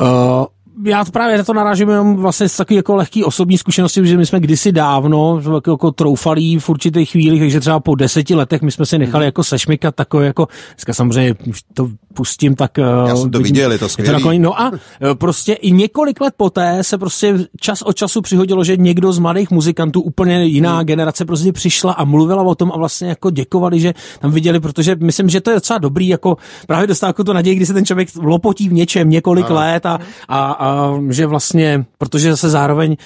Uh, 0.00 0.46
já 0.84 1.04
právě 1.04 1.38
na 1.38 1.44
to 1.44 1.52
narážím 1.52 1.88
jenom 1.88 2.16
vlastně 2.16 2.48
z 2.48 2.56
takový 2.56 2.76
jako 2.76 2.96
lehký 2.96 3.24
osobní 3.24 3.58
zkušenosti, 3.58 4.06
že 4.06 4.16
my 4.16 4.26
jsme 4.26 4.40
kdysi 4.40 4.72
dávno 4.72 5.40
jako, 5.54 5.70
jako 5.70 5.90
troufalí 5.90 6.58
v 6.58 6.68
určitých 6.68 7.10
chvílích, 7.10 7.40
takže 7.40 7.60
třeba 7.60 7.80
po 7.80 7.94
deseti 7.94 8.34
letech 8.34 8.62
my 8.62 8.70
jsme 8.70 8.86
si 8.86 8.98
nechali 8.98 9.24
jako 9.24 9.44
sešmikat 9.44 9.94
takové 9.94 10.26
jako, 10.26 10.48
dneska 10.74 10.94
samozřejmě 10.94 11.34
to 11.74 11.88
pustím, 12.14 12.54
tak... 12.54 12.78
Já 12.78 13.16
jsem 13.16 13.30
to 13.30 13.38
viděl, 13.38 13.72
je 13.72 13.78
to 13.78 13.88
skvělý. 13.88 14.22
To 14.22 14.32
no 14.38 14.60
a 14.60 14.72
prostě 15.14 15.52
i 15.52 15.70
několik 15.70 16.20
let 16.20 16.34
poté 16.36 16.84
se 16.84 16.98
prostě 16.98 17.34
čas 17.60 17.82
od 17.82 17.96
času 17.96 18.20
přihodilo, 18.20 18.64
že 18.64 18.76
někdo 18.76 19.12
z 19.12 19.18
mladých 19.18 19.50
muzikantů, 19.50 20.00
úplně 20.00 20.44
jiná 20.44 20.76
hmm. 20.76 20.86
generace 20.86 21.24
prostě 21.24 21.52
přišla 21.52 21.92
a 21.92 22.04
mluvila 22.04 22.42
o 22.42 22.54
tom 22.54 22.72
a 22.72 22.76
vlastně 22.76 23.08
jako 23.08 23.30
děkovali, 23.30 23.80
že 23.80 23.94
tam 24.20 24.30
viděli, 24.30 24.60
protože 24.60 24.96
myslím, 25.00 25.28
že 25.28 25.40
to 25.40 25.50
je 25.50 25.56
docela 25.56 25.78
dobrý, 25.78 26.08
jako 26.08 26.36
právě 26.66 26.86
dostává 26.86 27.08
jako 27.08 27.24
to 27.24 27.32
naději, 27.32 27.56
kdy 27.56 27.66
se 27.66 27.74
ten 27.74 27.84
člověk 27.84 28.08
lopotí 28.16 28.68
v 28.68 28.72
něčem 28.72 29.10
několik 29.10 29.50
a. 29.50 29.54
let 29.54 29.86
a, 29.86 29.98
a, 30.28 30.52
a, 30.52 30.67
že 31.08 31.26
vlastně, 31.26 31.84
protože 31.98 32.30
zase 32.30 32.50
zároveň 32.50 32.96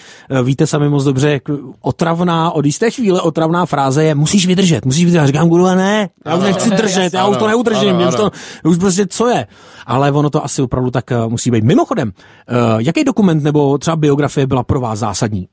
víte 0.43 0.67
sami 0.67 0.89
moc 0.89 1.05
dobře, 1.05 1.31
jak 1.31 1.43
otravná, 1.81 2.51
od 2.51 2.65
jisté 2.65 2.91
chvíle 2.91 3.21
otravná 3.21 3.67
fráze 3.67 4.05
je 4.05 4.15
musíš 4.15 4.47
vydržet, 4.47 4.85
musíš 4.85 5.05
vydržet. 5.05 5.19
Já 5.19 5.27
říkám, 5.27 5.49
kurva 5.49 5.75
ne, 5.75 6.09
já 6.27 6.37
už 6.37 6.45
nechci 6.45 6.71
držet, 6.71 7.15
já 7.15 7.27
už 7.27 7.37
to 7.37 7.47
neudržím. 7.47 7.97
Už, 8.09 8.15
to, 8.15 8.31
už 8.65 8.79
prostě 8.79 9.07
co 9.07 9.29
je. 9.29 9.47
Ale 9.87 10.13
ono 10.13 10.31
to 10.31 10.45
asi 10.45 10.63
opravdu 10.63 10.91
tak 10.91 11.11
uh, 11.11 11.31
musí 11.31 11.51
být. 11.51 11.65
Mimochodem, 11.65 12.09
uh, 12.09 12.81
jaký 12.81 13.05
dokument 13.05 13.43
nebo 13.43 13.79
třeba 13.79 13.97
biografie 13.97 14.47
byla 14.47 14.63
pro 14.63 14.81
vás 14.81 14.99
zásadní? 14.99 15.49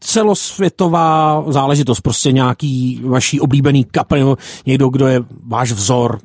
celosvětová 0.00 1.44
záležitost, 1.48 2.00
prostě 2.00 2.32
nějaký 2.32 3.00
vaší 3.04 3.40
oblíbený 3.40 3.84
kapel, 3.84 4.36
někdo, 4.66 4.88
kdo 4.88 5.06
je 5.06 5.20
váš 5.46 5.72
vzor, 5.72 6.18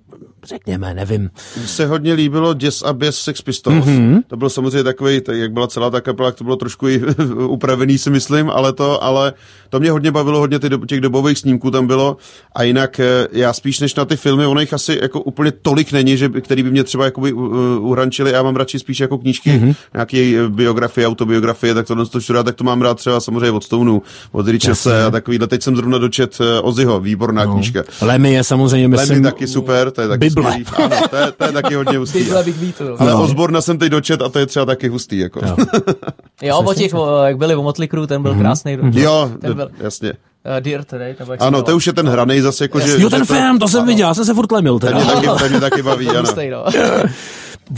řekněme, 0.43 0.93
nevím. 0.93 1.29
Mně 1.57 1.67
se 1.67 1.85
hodně 1.85 2.13
líbilo 2.13 2.53
Jazz 2.53 2.81
a 2.81 2.93
Bass 2.93 3.17
Sex 3.21 3.41
Pistols. 3.41 3.85
Mm-hmm. 3.85 4.21
To 4.27 4.37
byl 4.37 4.49
samozřejmě 4.49 4.83
takový, 4.83 5.21
tak 5.21 5.35
jak 5.35 5.51
byla 5.51 5.67
celá 5.67 5.89
ta 5.89 6.01
kapela, 6.01 6.31
to 6.31 6.43
bylo 6.43 6.55
trošku 6.55 6.87
i 6.87 7.01
upravený, 7.47 7.97
si 7.97 8.09
myslím, 8.09 8.49
ale 8.49 8.73
to, 8.73 9.03
ale 9.03 9.33
to 9.69 9.79
mě 9.79 9.91
hodně 9.91 10.11
bavilo, 10.11 10.39
hodně 10.39 10.59
těch 10.87 11.01
dobových 11.01 11.37
snímků 11.37 11.71
tam 11.71 11.87
bylo. 11.87 12.17
A 12.55 12.63
jinak 12.63 12.99
eh, 12.99 13.27
já 13.31 13.53
spíš 13.53 13.79
než 13.79 13.95
na 13.95 14.05
ty 14.05 14.15
filmy, 14.15 14.45
ono 14.45 14.59
jich 14.59 14.73
asi 14.73 14.99
jako 15.01 15.21
úplně 15.21 15.51
tolik 15.51 15.91
není, 15.91 16.17
že, 16.17 16.29
který 16.29 16.63
by 16.63 16.71
mě 16.71 16.83
třeba 16.83 17.05
jakoby 17.05 17.33
uhrančili. 17.33 18.31
Já 18.31 18.43
mám 18.43 18.55
radši 18.55 18.79
spíš 18.79 18.99
jako 18.99 19.17
knížky, 19.17 19.49
mm-hmm. 19.49 19.75
nějaké 19.93 20.17
eh, 20.17 20.49
biografie, 20.49 21.07
autobiografie, 21.07 21.73
tak 21.73 21.87
to, 21.87 22.05
to 22.05 22.19
všude, 22.19 22.43
tak 22.43 22.55
to 22.55 22.63
mám 22.63 22.81
rád 22.81 22.97
třeba 22.97 23.19
samozřejmě 23.19 23.51
od 23.51 23.63
Stoneu, 23.63 24.01
od 24.31 24.47
Richardse 24.47 25.03
a 25.03 25.11
takovýhle. 25.11 25.47
Teď 25.47 25.63
jsem 25.63 25.75
zrovna 25.75 25.97
dočet 25.97 26.37
eh, 26.41 26.59
Oziho, 26.59 26.99
výborná 26.99 27.45
no. 27.45 27.53
knížka. 27.53 27.83
Lemmy 28.01 28.33
je 28.33 28.43
samozřejmě, 28.43 28.87
myslím, 28.87 29.09
Lemmy 29.09 29.23
taky 29.23 29.47
super, 29.47 29.91
to 29.91 30.01
je 30.01 30.07
taky 30.07 30.28
Bible. 30.35 30.85
Ano, 30.85 31.07
to 31.09 31.15
je, 31.15 31.31
to 31.31 31.43
je 31.45 31.51
taky 31.51 31.75
hodně 31.75 31.97
hustý. 31.97 32.19
Bible 32.19 32.43
bych 32.43 32.57
vítl. 32.57 32.95
Ale 32.99 33.11
no. 33.11 33.23
Osborna 33.23 33.61
jsem 33.61 33.77
teď 33.77 33.91
dočet 33.91 34.21
a 34.21 34.29
to 34.29 34.39
je 34.39 34.45
třeba 34.45 34.65
taky 34.65 34.87
hustý. 34.87 35.19
Jako. 35.19 35.39
Jo, 35.45 35.55
jo 36.41 36.57
o 36.57 36.73
těch, 36.73 36.91
jak 37.25 37.37
byli 37.37 37.55
u 37.55 37.63
Motley 37.63 37.87
Crue, 37.87 38.07
ten 38.07 38.21
byl 38.21 38.33
mm-hmm. 38.33 38.39
krásný. 38.39 38.77
Jo, 38.91 39.31
ten 39.41 39.53
byl, 39.53 39.69
jasně. 39.79 40.13
Uh, 40.45 40.61
Dirt, 40.61 40.87
tedy, 40.87 41.15
nebo 41.19 41.31
jak 41.31 41.41
ano, 41.41 41.63
to 41.63 41.75
už 41.75 41.87
je 41.87 41.93
ten 41.93 42.09
hraný 42.09 42.41
zase, 42.41 42.63
jako, 42.63 42.79
že... 42.79 43.01
Jo, 43.01 43.09
ten 43.09 43.25
film, 43.25 43.59
to 43.59 43.67
jsem 43.67 43.85
viděl, 43.85 44.07
já 44.07 44.13
jsem 44.13 44.25
se 44.25 44.33
furt 44.33 44.51
lemil. 44.51 44.79
Ten 44.79 44.95
mě 44.95 45.05
taky, 45.05 45.27
ten 45.39 45.51
mě 45.51 45.59
taky 45.59 45.83
baví, 45.83 46.07
ano. 46.17 46.29
no. 46.51 46.63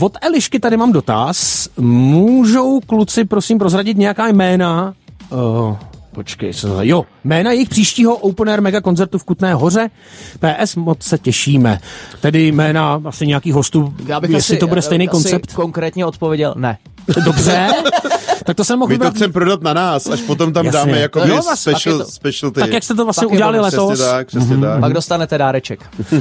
Od 0.00 0.12
Elišky 0.22 0.60
tady 0.60 0.76
mám 0.76 0.92
dotaz. 0.92 1.68
Můžou 1.78 2.80
kluci, 2.80 3.24
prosím, 3.24 3.58
prozradit 3.58 3.96
nějaká 3.98 4.28
jména? 4.28 4.94
Uh, 5.30 5.76
počkej, 6.14 6.54
co 6.54 6.68
to 6.68 6.82
Jo, 6.82 7.04
jména 7.24 7.52
jejich 7.52 7.68
příštího 7.68 8.16
Open 8.16 8.48
Air 8.50 8.60
Mega 8.60 8.80
koncertu 8.80 9.18
v 9.18 9.24
Kutné 9.24 9.54
hoře. 9.54 9.90
PS, 10.38 10.76
moc 10.76 11.02
se 11.02 11.18
těšíme. 11.18 11.80
Tedy 12.20 12.46
jména 12.52 13.00
asi 13.04 13.26
nějakých 13.26 13.54
hostů, 13.54 13.94
Já 14.06 14.20
bych 14.20 14.30
jestli 14.30 14.54
asi, 14.54 14.60
to 14.60 14.66
bude 14.66 14.82
stejný 14.82 15.08
asi 15.08 15.10
koncept. 15.10 15.52
konkrétně 15.52 16.06
odpověděl 16.06 16.54
ne. 16.58 16.78
Dobře, 17.24 17.68
tak 18.44 18.56
to 18.56 18.64
jsem 18.64 18.78
mohl 18.78 18.88
My 18.88 18.94
to 18.98 19.04
vybrat. 19.04 19.14
chceme 19.14 19.32
prodat 19.32 19.62
na 19.62 19.74
nás, 19.74 20.06
až 20.06 20.20
potom 20.20 20.52
tam 20.52 20.66
Jasně. 20.66 20.78
dáme 20.78 20.98
jako 21.00 21.18
No, 21.26 21.26
vlastně, 21.42 21.72
special, 21.72 21.98
je 21.98 22.04
to- 22.04 22.10
specialty. 22.10 22.60
Tak 22.60 22.72
jak 22.72 22.82
jste 22.82 22.94
to 22.94 23.04
vlastně 23.04 23.26
Pak 23.26 23.32
je 23.32 23.36
udělali 23.36 23.58
to 23.58 23.62
letos. 23.62 23.90
Přesně 23.92 24.06
tak, 24.12 24.26
přesně 24.26 24.56
tak. 24.58 24.80
Pak 24.80 24.92
dostanete 24.92 25.38
dáreček. 25.38 25.80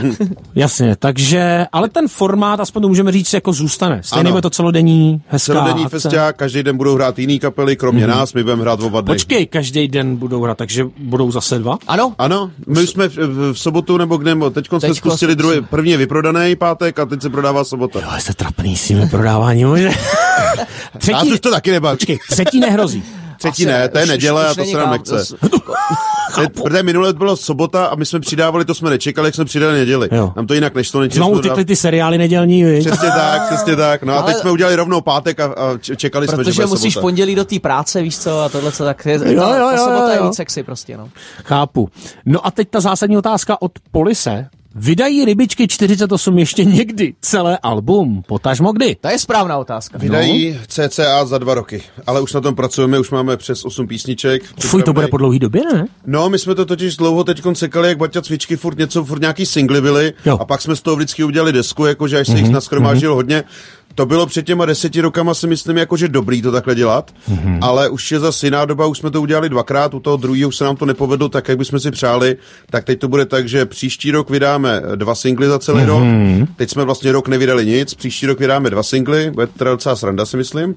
Jasně, 0.55 0.95
takže, 0.99 1.65
ale 1.71 1.89
ten 1.89 2.07
formát, 2.07 2.59
aspoň 2.59 2.81
to 2.81 2.87
můžeme 2.87 3.11
říct, 3.11 3.33
jako 3.33 3.53
zůstane. 3.53 4.01
Stejně 4.03 4.21
Ano. 4.21 4.31
bude 4.31 4.41
to 4.41 4.49
celodenní, 4.49 5.21
hezká 5.27 5.53
Celodenní 5.53 5.85
akce. 5.85 5.99
festiák, 5.99 6.35
každý 6.35 6.63
den 6.63 6.77
budou 6.77 6.95
hrát 6.95 7.19
jiný 7.19 7.39
kapely, 7.39 7.75
kromě 7.75 8.07
nás, 8.07 8.33
my 8.33 8.43
budeme 8.43 8.61
hrát 8.61 8.81
oba 8.81 9.01
dny. 9.01 9.13
Počkej, 9.13 9.45
každý 9.47 9.87
den 9.87 10.15
budou 10.15 10.41
hrát, 10.43 10.57
takže 10.57 10.85
budou 10.97 11.31
zase 11.31 11.59
dva? 11.59 11.77
Ano, 11.87 12.13
Ano, 12.17 12.51
my 12.67 12.87
jsme 12.87 13.09
v, 13.09 13.17
v, 13.17 13.53
v 13.53 13.59
sobotu 13.59 13.97
nebo 13.97 14.17
kde, 14.17 14.35
teď 14.51 14.67
jsme 14.79 14.95
spustili 14.95 15.31
jsme- 15.31 15.35
druhý, 15.35 15.61
první 15.61 15.91
je 15.91 15.97
vyprodaný 15.97 16.55
pátek 16.55 16.99
a 16.99 17.05
teď 17.05 17.21
se 17.21 17.29
prodává 17.29 17.63
sobota. 17.63 17.99
Jo, 17.99 18.07
jste 18.19 18.33
trapný 18.33 18.77
s 18.77 18.87
tím 18.87 19.09
prodáváním, 19.09 19.67
třetí, 20.97 21.33
už 21.33 21.39
to 21.39 21.51
taky 21.51 21.71
nebaví. 21.71 21.97
počkej, 21.97 22.19
třetí 22.29 22.59
nehrozí. 22.59 23.03
Třetí 23.37 23.65
ne, 23.65 23.89
to 23.89 23.97
je 23.97 24.05
neděle 24.05 24.47
a 24.47 24.55
to 24.55 24.65
se 24.65 24.77
nám 24.77 24.91
nechce. 24.91 25.35
Protože 26.53 26.83
minule 26.83 27.13
bylo 27.13 27.37
sobota 27.37 27.85
a 27.85 27.95
my 27.95 28.05
jsme 28.05 28.19
přidávali, 28.19 28.65
to 28.65 28.73
jsme 28.73 28.89
nečekali, 28.89 29.27
jak 29.27 29.35
jsme 29.35 29.45
přidali 29.45 29.73
neděli. 29.79 30.09
Jo. 30.11 30.33
Nám 30.35 30.47
to 30.47 30.53
jinak 30.53 30.75
nešlo. 30.75 31.03
jsme 31.03 31.25
utekly 31.25 31.63
dát- 31.63 31.67
ty 31.67 31.75
seriály 31.75 32.17
nedělní, 32.17 32.63
viď? 32.63 32.87
Přesně 32.87 33.09
tak, 33.09 33.47
přesně 33.47 33.75
tak. 33.75 34.03
No 34.03 34.17
a 34.17 34.21
teď 34.21 34.37
jsme 34.37 34.51
udělali 34.51 34.75
rovnou 34.75 35.01
pátek 35.01 35.39
a, 35.39 35.45
a 35.45 35.77
čekali 35.77 36.27
jsme, 36.27 36.43
že 36.43 36.51
Protože 36.51 36.65
musíš 36.65 36.93
sobota. 36.93 37.01
pondělí 37.01 37.35
do 37.35 37.45
té 37.45 37.59
práce, 37.59 38.01
víš 38.01 38.17
co, 38.19 38.39
a 38.39 38.49
tohle 38.49 38.71
co 38.71 38.83
tak 38.83 39.05
je, 39.05 39.19
ta, 39.19 39.25
jo, 39.29 39.41
ta 39.41 39.57
jo, 39.71 39.77
sobota 39.77 40.03
jo, 40.03 40.09
je 40.09 40.17
jo. 40.17 40.23
víc 40.27 40.35
sexy 40.35 40.63
prostě, 40.63 40.97
no. 40.97 41.09
Chápu. 41.45 41.89
No 42.25 42.47
a 42.47 42.51
teď 42.51 42.69
ta 42.69 42.79
zásadní 42.79 43.17
otázka 43.17 43.61
od 43.61 43.71
Polise. 43.91 44.49
Vydají 44.75 45.25
rybičky 45.25 45.67
48 45.67 46.39
ještě 46.39 46.65
někdy 46.65 47.13
celé 47.21 47.57
album? 47.57 48.23
Potažmo 48.27 48.71
kdy? 48.71 48.95
To 49.01 49.07
je 49.07 49.19
správná 49.19 49.57
otázka. 49.57 49.97
Vydají 49.97 50.59
CCA 50.67 51.25
za 51.25 51.37
dva 51.37 51.53
roky, 51.53 51.81
ale 52.07 52.21
už 52.21 52.33
na 52.33 52.41
tom 52.41 52.55
pracujeme, 52.55 52.99
už 52.99 53.11
máme 53.11 53.37
přes 53.37 53.65
8 53.65 53.87
písniček. 53.87 54.43
Fuj, 54.59 54.83
to 54.83 54.93
bude 54.93 55.07
po 55.07 55.17
dlouhý 55.17 55.39
době, 55.39 55.61
ne? 55.73 55.85
No, 56.05 56.29
my 56.29 56.39
jsme 56.39 56.55
to 56.55 56.65
totiž 56.65 56.97
dlouho 56.97 57.23
teď 57.23 57.41
sekali, 57.53 57.87
jak 57.87 57.97
Baťa 57.97 58.21
cvičky, 58.21 58.57
furt 58.57 58.77
něco, 58.77 59.05
furt 59.05 59.21
nějaký 59.21 59.45
singly 59.45 59.81
byly 59.81 60.13
Jo. 60.25 60.33
Mhm, 60.33 60.41
a 60.41 60.45
pak 60.45 60.61
jsme 60.61 60.75
z 60.75 60.81
toho 60.81 60.95
vždycky 60.95 61.23
udělali 61.23 61.53
desku, 61.53 61.85
jakože 61.85 62.19
až 62.19 62.27
se 62.27 62.37
jich 62.37 62.49
naskromážil 62.49 63.15
hodně. 63.15 63.43
To 63.95 64.05
bylo 64.05 64.25
před 64.25 64.45
těma 64.45 64.65
deseti 64.65 65.01
rokama 65.01 65.33
si 65.33 65.47
myslím, 65.47 65.77
jakože 65.77 66.07
dobrý 66.07 66.41
to 66.41 66.51
takhle 66.51 66.75
dělat, 66.75 67.11
Mhm. 67.27 67.59
ale 67.61 67.89
už 67.89 68.11
je 68.11 68.19
zase 68.19 68.47
jiná 68.47 68.65
doba, 68.65 68.85
už 68.85 68.97
jsme 68.97 69.11
to 69.11 69.21
udělali 69.21 69.49
dvakrát, 69.49 69.93
u 69.93 69.99
toho 69.99 70.17
druhého 70.17 70.47
už 70.49 70.55
se 70.55 70.63
nám 70.63 70.75
to 70.75 70.85
nepovedlo 70.85 71.29
tak, 71.29 71.47
jak 71.49 71.57
bychom 71.57 71.79
si 71.79 71.91
přáli, 71.91 72.37
tak 72.69 72.83
teď 72.83 72.99
to 72.99 73.07
bude 73.07 73.25
tak, 73.25 73.47
že 73.49 73.65
příští 73.65 74.11
rok 74.11 74.29
vydáme 74.29 74.81
dva 74.95 75.15
singly 75.15 75.47
za 75.47 75.59
celý 75.59 75.85
rok, 75.85 76.03
Mhm. 76.03 76.47
teď 76.55 76.69
jsme 76.69 76.83
vlastně 76.85 77.11
rok 77.11 77.27
nevydali 77.27 77.65
nic, 77.65 77.93
příští 77.93 78.25
rok 78.25 78.39
vydáme 78.39 78.69
dva 78.69 78.83
singly, 78.83 79.31
bude 79.31 79.47
to 79.47 79.53
teda 79.57 79.71
docela 79.71 79.95
sranda 79.95 80.25
si 80.25 80.37
myslím, 80.37 80.75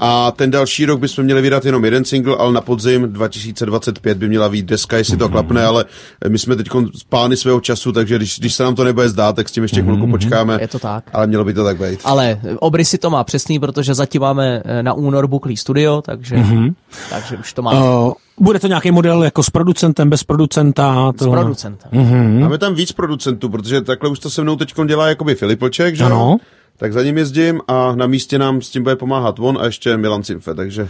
a 0.00 0.30
ten 0.30 0.50
další 0.50 0.86
rok 0.86 1.00
bychom 1.00 1.24
měli 1.24 1.42
vydat 1.42 1.64
jenom 1.64 1.84
jeden 1.84 2.04
single, 2.04 2.36
ale 2.36 2.52
na 2.52 2.60
podzim 2.60 3.12
2025 3.12 4.18
by 4.18 4.28
měla 4.28 4.48
být 4.48 4.66
deska, 4.66 4.96
jestli 4.96 5.16
to 5.16 5.28
klapne, 5.28 5.64
ale 5.64 5.84
my 6.28 6.38
jsme 6.38 6.56
teď 6.56 6.66
pány 7.08 7.36
svého 7.36 7.60
času, 7.60 7.92
takže 7.92 8.16
když, 8.16 8.38
když 8.38 8.54
se 8.54 8.62
nám 8.62 8.74
to 8.74 8.84
nebude 8.84 9.08
zdát, 9.08 9.36
tak 9.36 9.48
s 9.48 9.52
tím 9.52 9.62
ještě 9.62 9.82
chvilku 9.82 10.06
počkáme. 10.06 10.58
Je 10.60 10.68
to 10.68 10.78
tak. 10.78 11.04
Ale 11.12 11.26
mělo 11.26 11.44
by 11.44 11.54
to 11.54 11.64
tak 11.64 11.76
být. 11.82 12.00
Ale 12.04 12.38
obrysy 12.58 12.98
to 12.98 13.10
má 13.10 13.24
přesný, 13.24 13.58
protože 13.58 13.94
zatím 13.94 14.22
máme 14.22 14.62
eh, 14.64 14.82
na 14.82 14.92
únor 14.92 15.26
buklý 15.26 15.56
studio, 15.56 16.02
takže, 16.02 16.36
Mhm. 16.36 16.74
takže 17.10 17.36
už 17.36 17.52
to 17.52 17.62
máme 17.62 17.78
Uh, 17.80 18.12
bude 18.40 18.58
to 18.58 18.66
nějaký 18.66 18.90
model 18.90 19.22
jako 19.24 19.42
s 19.42 19.50
producentem, 19.50 20.10
bez 20.10 20.24
producenta? 20.24 21.12
s 21.14 21.18
tohle? 21.18 21.36
producentem. 21.40 21.90
Mhm. 21.92 22.40
Máme 22.40 22.58
tam 22.58 22.74
víc 22.74 22.92
producentů, 22.92 23.48
protože 23.48 23.80
takhle 23.80 24.10
už 24.10 24.18
to 24.18 24.30
se 24.30 24.42
mnou 24.42 24.56
teď 24.56 24.74
dělá 24.86 25.08
jakoby 25.08 25.34
Filip 25.34 25.60
Vlček, 25.60 25.96
že? 25.96 26.04
Ano. 26.04 26.36
Tak 26.78 26.92
za 26.92 27.02
ním 27.02 27.18
jezdím 27.18 27.60
a 27.68 27.92
na 27.96 28.06
místě 28.06 28.38
nám 28.38 28.62
s 28.62 28.70
tím 28.70 28.82
bude 28.82 28.96
pomáhat 28.96 29.38
on 29.38 29.58
a 29.60 29.64
ještě 29.66 29.96
Milan 29.96 30.22
Cimfe, 30.22 30.54
takže 30.54 30.88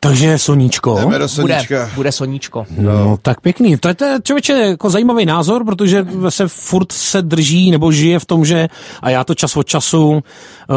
Takže 0.00 0.38
Soníčko. 0.38 0.96
Jdeme 0.98 1.18
do 1.18 1.28
Bude, 1.40 1.54
Soníčka. 1.54 1.90
bude 1.94 2.12
Soníčko. 2.12 2.66
No, 2.78 3.18
tak 3.22 3.40
pěkný. 3.40 3.76
To 3.76 3.88
je, 3.88 3.94
to 3.94 4.04
je 4.04 4.18
člověče 4.22 4.52
jako 4.52 4.90
zajímavý 4.90 5.26
názor, 5.26 5.64
protože 5.64 6.06
se 6.28 6.48
furt 6.48 6.92
se 6.92 7.22
drží 7.22 7.70
nebo 7.70 7.92
žije 7.92 8.18
v 8.18 8.24
tom, 8.24 8.44
že 8.44 8.68
a 9.02 9.10
já 9.10 9.24
to 9.24 9.34
čas 9.34 9.56
od 9.56 9.66
času 9.66 10.20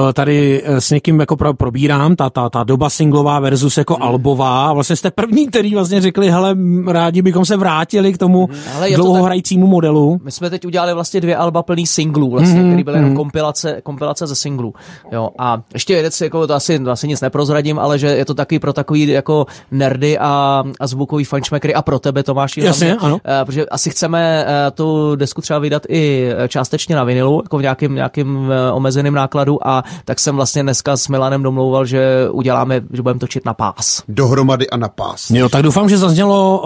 eh, 0.10 0.14
tady 0.14 0.64
eh, 0.66 0.82
s 0.82 0.90
někým 0.90 1.20
jako 1.20 1.38
pro, 1.38 1.54
probírám, 1.54 2.16
ta, 2.16 2.30
ta, 2.30 2.50
ta 2.50 2.64
doba 2.64 2.90
singlová 2.90 3.40
versus 3.40 3.78
jako 3.78 3.98
albová. 4.04 4.68
A 4.68 4.74
Vlastně 4.74 4.96
jste 4.96 5.12
první, 5.12 5.48
který 5.48 5.74
vlastně 5.76 6.02
řekli, 6.02 6.32
hele, 6.32 6.56
rádi 6.88 7.22
bychom 7.22 7.46
se 7.46 7.58
vrátili 7.58 8.14
k 8.14 8.18
tomu 8.18 8.48
to 8.48 8.96
dlouhohrajícímu 8.96 9.68
modelu. 9.68 10.20
My 10.24 10.32
jsme 10.32 10.50
teď 10.50 10.66
udělali 10.66 10.94
vlastně 10.94 11.22
dvě 11.22 11.36
alba 11.36 11.64
plný 11.64 11.88
singlů, 11.88 12.30
vlastně, 12.30 12.62
mm-hmm. 12.62 12.70
který 12.70 12.84
byly 12.84 12.98
jenom 12.98 13.16
kompilace, 13.16 13.82
kompilace 13.84 14.28
ze 14.28 14.36
singlů. 14.36 14.74
Jo, 15.12 15.30
a 15.40 15.62
ještě 15.74 16.02
věc, 16.02 16.22
jako 16.22 16.48
to 16.48 16.54
asi, 16.54 16.80
to 16.80 16.92
asi 16.92 17.08
nic 17.08 17.22
neprozradím, 17.22 17.80
ale 17.80 18.00
že 18.00 18.08
je 18.08 18.26
to 18.26 18.34
taky 18.34 18.60
pro 18.60 18.74
takový 18.74 19.11
jako 19.12 19.46
nerdy 19.72 20.18
a, 20.20 20.64
a 20.80 20.88
zvukový 20.88 21.24
fančmekry 21.24 21.74
a 21.74 21.82
pro 21.82 22.00
tebe, 22.00 22.24
Tomáš. 22.24 22.58
Jasně, 22.58 22.96
ano. 22.96 23.16
Uh, 23.16 23.46
protože 23.46 23.66
asi 23.66 23.90
chceme 23.90 24.46
uh, 24.46 24.52
tu 24.76 25.16
desku 25.16 25.42
třeba 25.42 25.60
vydat 25.60 25.84
i 25.90 26.32
eh, 26.38 26.48
částečně 26.48 26.96
na 26.96 27.04
vinilu, 27.04 27.42
jako 27.44 27.58
v 27.58 27.62
nějakým, 27.62 27.96
nějakým 27.96 28.36
uh, 28.36 28.52
omezeným 28.74 29.14
nákladu 29.14 29.68
a 29.68 29.84
tak 30.06 30.20
jsem 30.20 30.36
vlastně 30.36 30.64
dneska 30.64 30.98
s 30.98 31.08
Milanem 31.08 31.44
domlouval, 31.44 31.86
že 31.86 32.30
uděláme, 32.32 32.82
že 32.94 33.02
budeme 33.02 33.20
točit 33.20 33.46
na 33.46 33.54
pás. 33.54 34.04
Dohromady 34.08 34.70
a 34.70 34.78
na 34.78 34.90
pás. 34.90 35.30
Jo, 35.30 35.50
tak 35.50 35.64
doufám, 35.64 35.90
že 35.90 35.98
zaznělo 35.98 36.62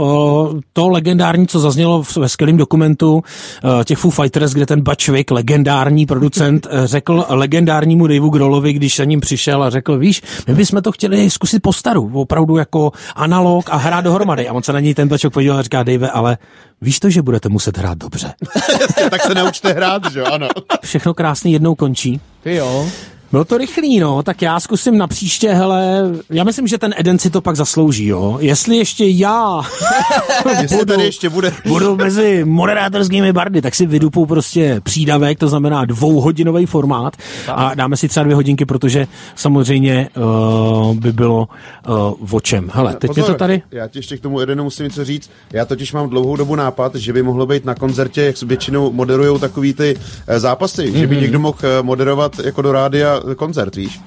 uh, 0.53 0.59
to 0.73 0.89
legendární, 0.89 1.47
co 1.47 1.59
zaznělo 1.59 2.03
v, 2.03 2.17
ve 2.17 2.29
skvělém 2.29 2.57
dokumentu 2.57 3.13
uh, 3.15 3.83
těch 3.83 3.97
Foo 3.97 4.11
Fighters, 4.11 4.53
kde 4.53 4.65
ten 4.65 4.81
Bačvik, 4.81 5.31
legendární 5.31 6.05
producent, 6.05 6.67
eh, 6.69 6.87
řekl 6.87 7.25
legendárnímu 7.29 8.07
Daveu 8.07 8.29
Grollovi, 8.29 8.73
když 8.73 8.95
za 8.95 9.03
ním 9.03 9.19
přišel 9.19 9.63
a 9.63 9.69
řekl, 9.69 9.97
víš, 9.97 10.21
my 10.47 10.55
bychom 10.55 10.81
to 10.81 10.91
chtěli 10.91 11.29
zkusit 11.29 11.61
po 11.61 11.73
staru, 11.73 12.09
opravdu 12.35 12.57
jako 12.57 12.91
analog 13.15 13.69
a 13.69 13.77
hrát 13.77 14.01
dohromady. 14.01 14.47
A 14.47 14.53
on 14.53 14.63
se 14.63 14.73
na 14.73 14.79
něj 14.79 14.93
ten 14.93 15.07
Bačvik 15.07 15.33
podíval 15.33 15.57
a 15.57 15.61
říká, 15.61 15.83
Dave, 15.83 16.09
ale 16.09 16.37
víš 16.81 16.99
to, 16.99 17.09
že 17.09 17.21
budete 17.21 17.49
muset 17.49 17.77
hrát 17.77 17.97
dobře. 17.97 18.33
tak 19.09 19.21
se 19.21 19.35
naučte 19.35 19.73
hrát, 19.73 20.11
že 20.11 20.19
jo, 20.19 20.25
ano. 20.25 20.47
Všechno 20.83 21.13
krásný 21.13 21.53
jednou 21.53 21.75
končí. 21.75 22.21
Ty 22.43 22.55
jo. 22.55 22.89
Bylo 23.31 23.45
to 23.45 23.57
rychlý, 23.57 23.99
no, 23.99 24.23
tak 24.23 24.41
já 24.41 24.59
zkusím 24.59 24.97
na 24.97 25.07
příště, 25.07 25.53
hele, 25.53 26.11
já 26.29 26.43
myslím, 26.43 26.67
že 26.67 26.77
ten 26.77 26.93
Eden 26.97 27.19
si 27.19 27.29
to 27.29 27.41
pak 27.41 27.55
zaslouží, 27.55 28.05
jo. 28.05 28.37
Jestli 28.41 28.77
ještě 28.77 29.05
já 29.07 29.61
Jestli 30.61 30.85
tady 30.85 31.03
ještě 31.03 31.29
bude. 31.29 31.53
budu 31.67 31.95
mezi 31.95 32.45
moderátorskými 32.45 33.33
bardy, 33.33 33.61
tak 33.61 33.75
si 33.75 33.85
vydupu 33.85 34.25
prostě 34.25 34.81
přídavek, 34.83 35.39
to 35.39 35.47
znamená 35.47 35.85
dvouhodinový 35.85 36.65
formát 36.65 37.13
a 37.47 37.75
dáme 37.75 37.97
si 37.97 38.07
třeba 38.07 38.23
dvě 38.23 38.35
hodinky, 38.35 38.65
protože 38.65 39.07
samozřejmě 39.35 40.09
uh, 40.17 40.95
by 40.95 41.11
bylo 41.11 41.47
uh, 41.87 42.35
o 42.35 42.39
čem. 42.39 42.69
Hele, 42.73 42.95
teď 42.95 43.07
Pozor, 43.07 43.23
je 43.23 43.33
to 43.33 43.39
tady... 43.39 43.61
Já 43.71 43.87
ti 43.87 43.99
ještě 43.99 44.17
k 44.17 44.21
tomu 44.21 44.41
Edenu 44.41 44.63
musím 44.63 44.83
něco 44.83 45.05
říct. 45.05 45.29
Já 45.53 45.65
totiž 45.65 45.93
mám 45.93 46.09
dlouhou 46.09 46.35
dobu 46.35 46.55
nápad, 46.55 46.95
že 46.95 47.13
by 47.13 47.23
mohlo 47.23 47.45
být 47.45 47.65
na 47.65 47.75
koncertě, 47.75 48.21
jak 48.21 48.37
se 48.37 48.45
většinou 48.45 48.91
moderují 48.91 49.39
takový 49.39 49.73
ty 49.73 49.97
eh, 50.27 50.39
zápasy, 50.39 50.81
mm-hmm. 50.81 50.97
že 50.97 51.07
by 51.07 51.17
někdo 51.17 51.39
mohl 51.39 51.57
moderovat 51.81 52.39
jako 52.39 52.61
do 52.61 52.71
rádia 52.71 53.14
koncert, 53.35 53.75
víš? 53.75 53.99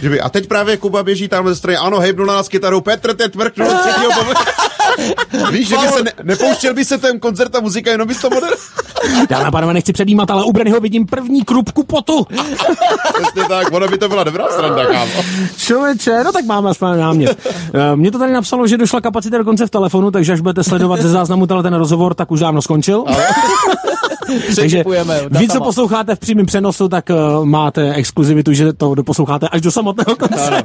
Že 0.00 0.08
by, 0.08 0.20
a 0.20 0.28
teď 0.28 0.46
právě 0.48 0.76
Kuba 0.76 1.02
běží 1.02 1.28
tam 1.28 1.48
ze 1.48 1.56
strany, 1.56 1.76
ano, 1.76 1.98
hejbnul 1.98 2.26
na 2.26 2.34
nás 2.34 2.48
kytarou, 2.48 2.80
Petr 2.80 3.14
teď 3.14 3.34
mrknul 3.34 3.68
třetího. 3.68 4.10
Víš, 5.52 5.68
že 5.68 5.76
by 5.76 5.88
se 5.88 6.02
ne, 6.02 6.12
nepouštěl 6.22 6.74
by 6.74 6.84
se 6.84 6.98
ten 6.98 7.20
koncert 7.20 7.54
a 7.56 7.60
muzika, 7.60 7.90
jenom 7.90 8.08
bys 8.08 8.20
to 8.20 8.30
moderoval. 8.30 8.58
Já 9.30 9.38
na 9.44 9.50
pánové 9.50 9.74
nechci 9.74 9.92
předjímat, 9.92 10.30
ale 10.30 10.44
u 10.44 10.52
Brenyho 10.52 10.80
vidím 10.80 11.06
první 11.06 11.44
krupku 11.44 11.82
potu. 11.82 12.26
Přesně 13.14 13.48
tak, 13.48 13.72
ono 13.72 13.88
by 13.88 13.98
to 13.98 14.08
byla 14.08 14.24
dobrá 14.24 14.44
sranda, 14.50 14.86
kámo. 14.86 15.12
Člověče, 15.56 16.24
no 16.24 16.32
tak 16.32 16.44
máme 16.44 16.70
aspoň 16.70 16.98
námět. 16.98 17.38
Eh, 17.74 17.96
Mně 17.96 18.10
to 18.10 18.18
tady 18.18 18.32
napsalo, 18.32 18.66
že 18.66 18.76
došla 18.76 19.00
kapacita 19.00 19.38
dokonce 19.38 19.66
v 19.66 19.70
telefonu, 19.70 20.10
takže 20.10 20.32
až 20.32 20.40
budete 20.40 20.64
sledovat 20.64 21.00
ze 21.00 21.08
záznamu 21.08 21.46
tenhle 21.46 21.62
ten 21.62 21.74
rozhovor, 21.74 22.14
tak 22.14 22.30
už 22.30 22.40
dávno 22.40 22.62
skončil. 22.62 23.04
takže 24.56 24.84
vy, 25.30 25.48
co 25.48 25.60
posloucháte 25.60 26.14
v 26.14 26.18
přímém 26.18 26.46
přenosu, 26.46 26.88
tak 26.88 27.10
uh, 27.10 27.44
máte 27.44 27.94
exkluzivitu, 27.94 28.52
že 28.52 28.72
to 28.72 28.94
doposloucháte 28.94 29.48
až 29.48 29.60
do 29.60 29.70
samotného 29.70 30.16
konce. 30.16 30.62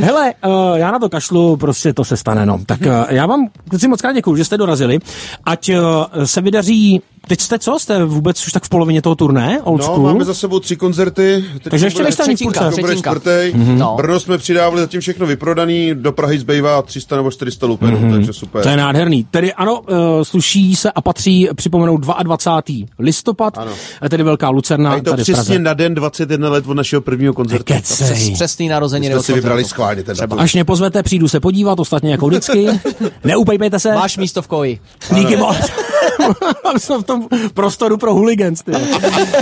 Hele, 0.00 0.34
uh, 0.46 0.76
já 0.76 0.90
na 0.90 0.98
to 0.98 1.08
kašlu, 1.08 1.56
prostě 1.56 1.92
to 1.92 2.04
se 2.04 2.16
stane, 2.16 2.46
no. 2.46 2.60
Tak 2.66 2.80
uh, 2.80 2.86
já 3.08 3.26
vám, 3.26 3.48
kluci, 3.70 3.88
moc 3.88 4.00
krát 4.00 4.12
děkuju, 4.12 4.36
že 4.36 4.44
jste 4.44 4.56
dorazili. 4.56 4.98
Ať 5.44 5.68
uh, 5.68 6.24
se 6.24 6.40
vydaří, 6.40 7.02
teď 7.28 7.40
jste 7.40 7.58
co? 7.58 7.78
Jste 7.78 8.04
vůbec 8.04 8.46
už 8.46 8.52
tak 8.52 8.64
v 8.64 8.68
polovině 8.68 9.02
toho 9.02 9.14
turné, 9.14 9.60
old 9.64 9.80
No, 9.80 9.84
school? 9.86 10.02
máme 10.02 10.24
za 10.24 10.34
sebou 10.34 10.60
tři 10.60 10.76
koncerty. 10.76 11.44
Teď 11.52 11.70
Takže 11.70 11.86
ještě 11.86 12.02
nejste 12.02 12.22
ani 12.22 12.36
půlce. 12.36 12.70
Čtvrtý. 12.98 13.30
No. 13.54 13.94
Brno 13.96 14.20
jsme 14.20 14.38
přidávali 14.38 14.80
zatím 14.80 15.00
všechno 15.00 15.26
vyprodaný, 15.26 15.94
do 15.94 16.12
Prahy 16.12 16.38
zbývá 16.38 16.82
300 16.82 17.16
nebo 17.16 17.30
400 17.30 17.66
lupenů, 17.66 18.12
takže 18.12 18.32
super. 18.32 18.62
To 18.62 18.68
je 18.68 18.76
nádherný. 18.76 19.24
Tedy 19.30 19.52
ano, 19.54 19.80
uh, 19.80 19.96
sluší 20.22 20.76
se 20.76 20.90
a 20.92 21.00
patří 21.00 21.48
připomenout 21.54 21.96
22. 22.22 22.86
listopad, 22.98 23.58
Ano. 23.58 23.72
a 24.00 24.08
tedy 24.08 24.22
Velká 24.22 24.48
Lucerna 24.48 24.90
A 24.92 24.94
je 24.94 25.02
to 25.02 25.10
tady 25.10 25.22
přesně 25.22 25.34
Praze. 25.34 25.58
na 25.58 25.74
den 25.74 25.94
21 25.94 26.48
let 26.50 26.64
od 26.68 26.74
našeho 26.74 27.02
prvního 27.02 27.32
koncertu. 27.34 27.64
Kecej. 27.64 28.06
Přes, 28.06 28.30
přesný 28.30 28.68
narozeniny. 28.68 29.12
Jsme 29.14 29.18
od 29.20 29.26
si 29.26 29.32
vybrali 29.32 29.64
schválně 29.64 30.02
ten. 30.02 30.16
Až 30.38 30.54
mě 30.54 30.64
pozvete, 30.64 31.02
přijdu 31.02 31.28
se 31.28 31.40
podívat, 31.40 31.80
ostatně 31.80 32.10
jako 32.10 32.26
vždycky. 32.26 32.66
Neupejpejte 33.24 33.78
se. 33.78 33.94
Máš 33.94 34.16
místo 34.16 34.42
v 34.42 34.46
koji. 34.48 34.80
Díky 35.14 35.36
moc. 35.36 35.56
Jsem 36.78 37.02
v 37.02 37.06
tom 37.06 37.26
prostoru 37.54 37.96
pro 37.96 38.14
hooligans. 38.14 38.62
Ty. 38.62 38.72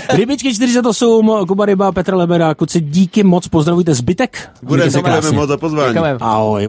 Rybičky 0.09 0.55
48, 0.55 1.31
Kuba 1.49 1.67
Ryba, 1.67 1.93
Petr 1.93 2.15
Lebeda, 2.15 2.55
kluci, 2.55 2.81
díky 2.81 3.23
moc, 3.23 3.49
pozdravujte 3.49 3.95
zbytek. 3.95 4.51
Bude, 4.63 4.89
děkujeme 4.89 5.31
moc 5.31 5.49
za 5.49 5.57
pozvání. 5.57 5.95
Děkujeme. 5.95 6.19
Ahoj. 6.23 6.63